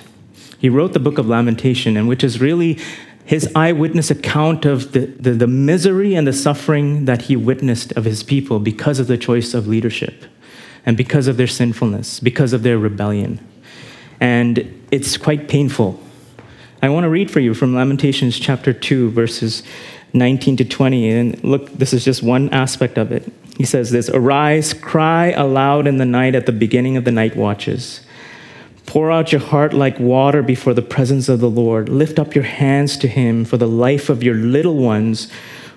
He 0.59 0.69
wrote 0.69 0.93
the 0.93 0.99
book 0.99 1.19
of 1.19 1.29
Lamentation, 1.29 1.97
and 1.97 2.09
which 2.09 2.25
is 2.25 2.41
really 2.41 2.79
his 3.25 3.51
eyewitness 3.55 4.11
account 4.11 4.65
of 4.65 4.93
the, 4.93 5.07
the, 5.07 5.31
the 5.31 5.47
misery 5.47 6.15
and 6.15 6.27
the 6.27 6.33
suffering 6.33 7.05
that 7.05 7.23
he 7.23 7.37
witnessed 7.37 7.93
of 7.93 8.05
his 8.05 8.23
people 8.23 8.59
because 8.59 8.99
of 8.99 9.07
the 9.07 9.17
choice 9.17 9.55
of 9.55 9.67
leadership 9.67 10.25
and 10.85 10.97
because 10.97 11.29
of 11.29 11.37
their 11.37 11.47
sinfulness, 11.47 12.19
because 12.19 12.53
of 12.53 12.63
their 12.63 12.77
rebellion. 12.77 13.39
And 14.21 14.85
it's 14.91 15.17
quite 15.17 15.49
painful. 15.49 16.01
I 16.83 16.89
want 16.89 17.05
to 17.05 17.09
read 17.09 17.31
for 17.31 17.41
you 17.41 17.55
from 17.55 17.75
Lamentations 17.75 18.39
chapter 18.39 18.73
2, 18.73 19.11
verses 19.11 19.63
19 20.13 20.57
to 20.59 20.65
20. 20.65 21.11
And 21.11 21.45
look, 21.45 21.71
this 21.71 21.93
is 21.93 22.05
just 22.05 22.23
one 22.23 22.51
aspect 22.51 22.99
of 22.99 23.13
it. 23.13 23.33
He 23.57 23.65
says 23.65 23.91
this 23.91 24.11
Arise, 24.11 24.75
cry 24.75 25.31
aloud 25.31 25.87
in 25.87 25.99
the 25.99 26.05
night 26.05 26.35
at 26.35 26.47
the 26.47 26.53
beginning 26.53 26.97
of 26.97 27.05
the 27.05 27.13
night 27.13 27.37
watches. 27.37 28.01
Pour 28.87 29.11
out 29.11 29.33
your 29.33 29.41
heart 29.41 29.73
like 29.73 29.99
water 29.99 30.43
before 30.43 30.75
the 30.75 30.83
presence 30.83 31.29
of 31.29 31.41
the 31.41 31.51
Lord. 31.51 31.89
Lift 31.89 32.19
up 32.19 32.35
your 32.35 32.45
hands 32.45 32.97
to 32.99 33.09
him 33.09 33.45
for 33.45 33.57
the 33.57 33.69
life 33.69 34.09
of 34.09 34.23
your 34.23 34.35
little 34.35 34.77
ones 34.77 35.31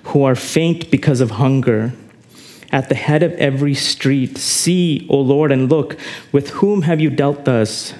who 0.04 0.24
are 0.24 0.36
faint 0.36 0.92
because 0.92 1.22
of 1.22 1.32
hunger. 1.32 1.94
At 2.70 2.90
the 2.90 2.96
head 2.96 3.24
of 3.24 3.32
every 3.34 3.74
street, 3.74 4.38
see, 4.38 5.08
O 5.10 5.18
Lord, 5.20 5.52
and 5.52 5.70
look, 5.70 5.98
with 6.34 6.50
whom 6.50 6.82
have 6.82 7.00
you 7.00 7.10
dealt 7.10 7.46
thus? 7.46 7.94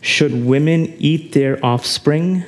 Should 0.00 0.44
women 0.46 0.94
eat 0.98 1.32
their 1.32 1.64
offspring, 1.64 2.44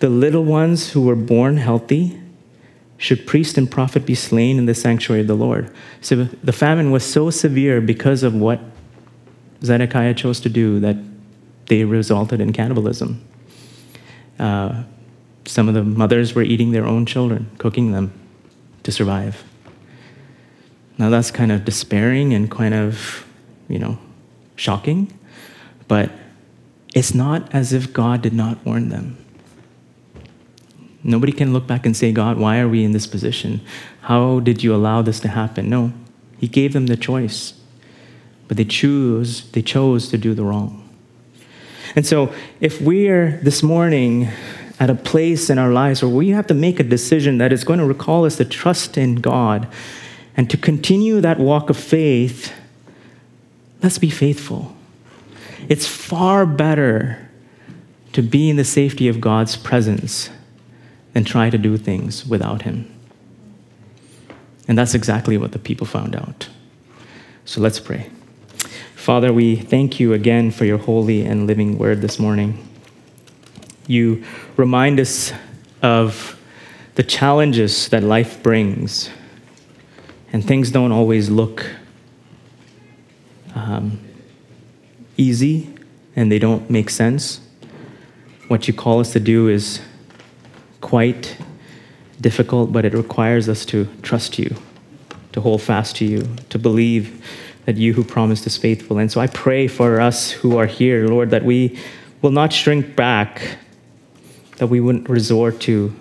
the 0.00 0.08
little 0.08 0.44
ones 0.44 0.90
who 0.90 1.02
were 1.02 1.16
born 1.16 1.58
healthy? 1.58 2.20
Should 3.04 3.26
priest 3.26 3.58
and 3.58 3.70
prophet 3.70 4.06
be 4.06 4.14
slain 4.14 4.56
in 4.56 4.64
the 4.64 4.74
sanctuary 4.74 5.20
of 5.20 5.26
the 5.26 5.34
Lord? 5.34 5.70
So 6.00 6.24
the 6.24 6.54
famine 6.54 6.90
was 6.90 7.04
so 7.04 7.28
severe 7.28 7.82
because 7.82 8.22
of 8.22 8.34
what 8.34 8.60
Zedekiah 9.62 10.14
chose 10.14 10.40
to 10.40 10.48
do 10.48 10.80
that 10.80 10.96
they 11.66 11.84
resulted 11.84 12.40
in 12.40 12.54
cannibalism. 12.54 13.22
Uh, 14.38 14.84
some 15.44 15.68
of 15.68 15.74
the 15.74 15.84
mothers 15.84 16.34
were 16.34 16.44
eating 16.44 16.72
their 16.72 16.86
own 16.86 17.04
children, 17.04 17.50
cooking 17.58 17.92
them 17.92 18.10
to 18.84 18.90
survive. 18.90 19.44
Now 20.96 21.10
that's 21.10 21.30
kind 21.30 21.52
of 21.52 21.66
despairing 21.66 22.32
and 22.32 22.50
kind 22.50 22.72
of, 22.72 23.26
you 23.68 23.78
know, 23.78 23.98
shocking, 24.56 25.12
but 25.88 26.10
it's 26.94 27.14
not 27.14 27.54
as 27.54 27.74
if 27.74 27.92
God 27.92 28.22
did 28.22 28.32
not 28.32 28.64
warn 28.64 28.88
them. 28.88 29.22
Nobody 31.06 31.32
can 31.32 31.52
look 31.52 31.66
back 31.66 31.84
and 31.84 31.94
say, 31.94 32.12
God, 32.12 32.38
why 32.38 32.58
are 32.58 32.68
we 32.68 32.82
in 32.82 32.92
this 32.92 33.06
position? 33.06 33.60
How 34.00 34.40
did 34.40 34.64
you 34.64 34.74
allow 34.74 35.02
this 35.02 35.20
to 35.20 35.28
happen? 35.28 35.68
No. 35.68 35.92
He 36.38 36.48
gave 36.48 36.72
them 36.72 36.86
the 36.86 36.96
choice. 36.96 37.52
But 38.48 38.56
they 38.56 38.64
choose, 38.64 39.50
they 39.50 39.60
chose 39.60 40.08
to 40.08 40.18
do 40.18 40.32
the 40.32 40.44
wrong. 40.44 40.80
And 41.94 42.06
so 42.06 42.32
if 42.58 42.80
we're 42.80 43.38
this 43.42 43.62
morning 43.62 44.28
at 44.80 44.88
a 44.88 44.94
place 44.94 45.50
in 45.50 45.58
our 45.58 45.72
lives 45.72 46.02
where 46.02 46.10
we 46.10 46.30
have 46.30 46.46
to 46.46 46.54
make 46.54 46.80
a 46.80 46.84
decision 46.84 47.38
that 47.38 47.52
is 47.52 47.64
going 47.64 47.78
to 47.78 47.84
recall 47.84 48.24
us 48.24 48.36
to 48.36 48.44
trust 48.44 48.96
in 48.96 49.16
God 49.16 49.68
and 50.36 50.48
to 50.50 50.56
continue 50.56 51.20
that 51.20 51.38
walk 51.38 51.68
of 51.68 51.76
faith, 51.76 52.52
let's 53.82 53.98
be 53.98 54.10
faithful. 54.10 54.74
It's 55.68 55.86
far 55.86 56.46
better 56.46 57.28
to 58.14 58.22
be 58.22 58.48
in 58.48 58.56
the 58.56 58.64
safety 58.64 59.06
of 59.06 59.20
God's 59.20 59.56
presence 59.56 60.30
and 61.14 61.26
try 61.26 61.50
to 61.50 61.58
do 61.58 61.76
things 61.76 62.26
without 62.26 62.62
him. 62.62 62.90
And 64.66 64.78
that's 64.78 64.94
exactly 64.94 65.36
what 65.36 65.52
the 65.52 65.58
people 65.58 65.86
found 65.86 66.16
out. 66.16 66.48
So 67.44 67.60
let's 67.60 67.78
pray. 67.78 68.10
Father, 68.94 69.32
we 69.32 69.56
thank 69.56 70.00
you 70.00 70.14
again 70.14 70.50
for 70.50 70.64
your 70.64 70.78
holy 70.78 71.24
and 71.24 71.46
living 71.46 71.76
word 71.76 72.00
this 72.00 72.18
morning. 72.18 72.66
You 73.86 74.24
remind 74.56 74.98
us 74.98 75.32
of 75.82 76.40
the 76.94 77.02
challenges 77.02 77.88
that 77.88 78.02
life 78.02 78.42
brings, 78.42 79.10
and 80.32 80.42
things 80.44 80.70
don't 80.70 80.90
always 80.90 81.28
look 81.28 81.66
um, 83.54 84.00
easy 85.16 85.68
and 86.16 86.30
they 86.32 86.38
don't 86.38 86.70
make 86.70 86.88
sense. 86.90 87.40
What 88.48 88.66
you 88.68 88.74
call 88.74 89.00
us 89.00 89.12
to 89.12 89.20
do 89.20 89.48
is 89.48 89.80
quite 90.84 91.38
difficult, 92.20 92.70
but 92.70 92.84
it 92.84 92.92
requires 92.92 93.48
us 93.48 93.64
to 93.64 93.88
trust 94.02 94.38
you, 94.38 94.54
to 95.32 95.40
hold 95.40 95.62
fast 95.62 95.96
to 95.96 96.04
you, 96.04 96.28
to 96.50 96.58
believe 96.58 97.24
that 97.64 97.76
you 97.78 97.94
who 97.94 98.04
promised 98.04 98.46
is 98.46 98.58
faithful. 98.58 98.98
And 98.98 99.10
so 99.10 99.18
I 99.18 99.26
pray 99.26 99.66
for 99.66 99.98
us 99.98 100.30
who 100.30 100.58
are 100.58 100.66
here, 100.66 101.08
Lord, 101.08 101.30
that 101.30 101.42
we 101.42 101.78
will 102.20 102.32
not 102.32 102.52
shrink 102.52 102.94
back, 102.94 103.56
that 104.58 104.66
we 104.66 104.78
wouldn't 104.78 105.08
resort 105.08 105.58
to 105.60 105.94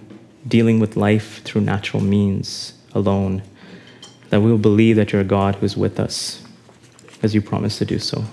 dealing 0.45 0.81
with 0.81 0.97
life 0.97 1.41
through 1.43 1.61
natural 1.61 2.03
means 2.03 2.73
alone, 2.93 3.41
that 4.31 4.41
we 4.41 4.51
will 4.51 4.57
believe 4.57 4.97
that 4.97 5.13
you're 5.13 5.21
a 5.21 5.25
God 5.39 5.55
who's 5.55 5.77
with 5.77 5.97
us 5.97 6.43
as 7.23 7.33
you 7.33 7.41
promised 7.41 7.77
to 7.77 7.85
do 7.85 7.99
so. 7.99 8.25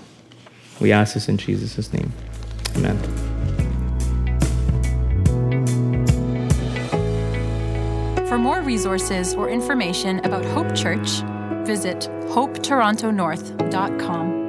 We 0.81 0.91
ask 0.91 1.13
this 1.13 1.29
in 1.29 1.37
Jesus' 1.37 1.93
name. 1.93 2.11
Amen. 2.75 3.30
Resources 8.71 9.33
or 9.33 9.49
information 9.49 10.19
about 10.19 10.45
Hope 10.45 10.73
Church, 10.73 11.09
visit 11.67 12.07
hopetorontonorth.com. 12.33 14.40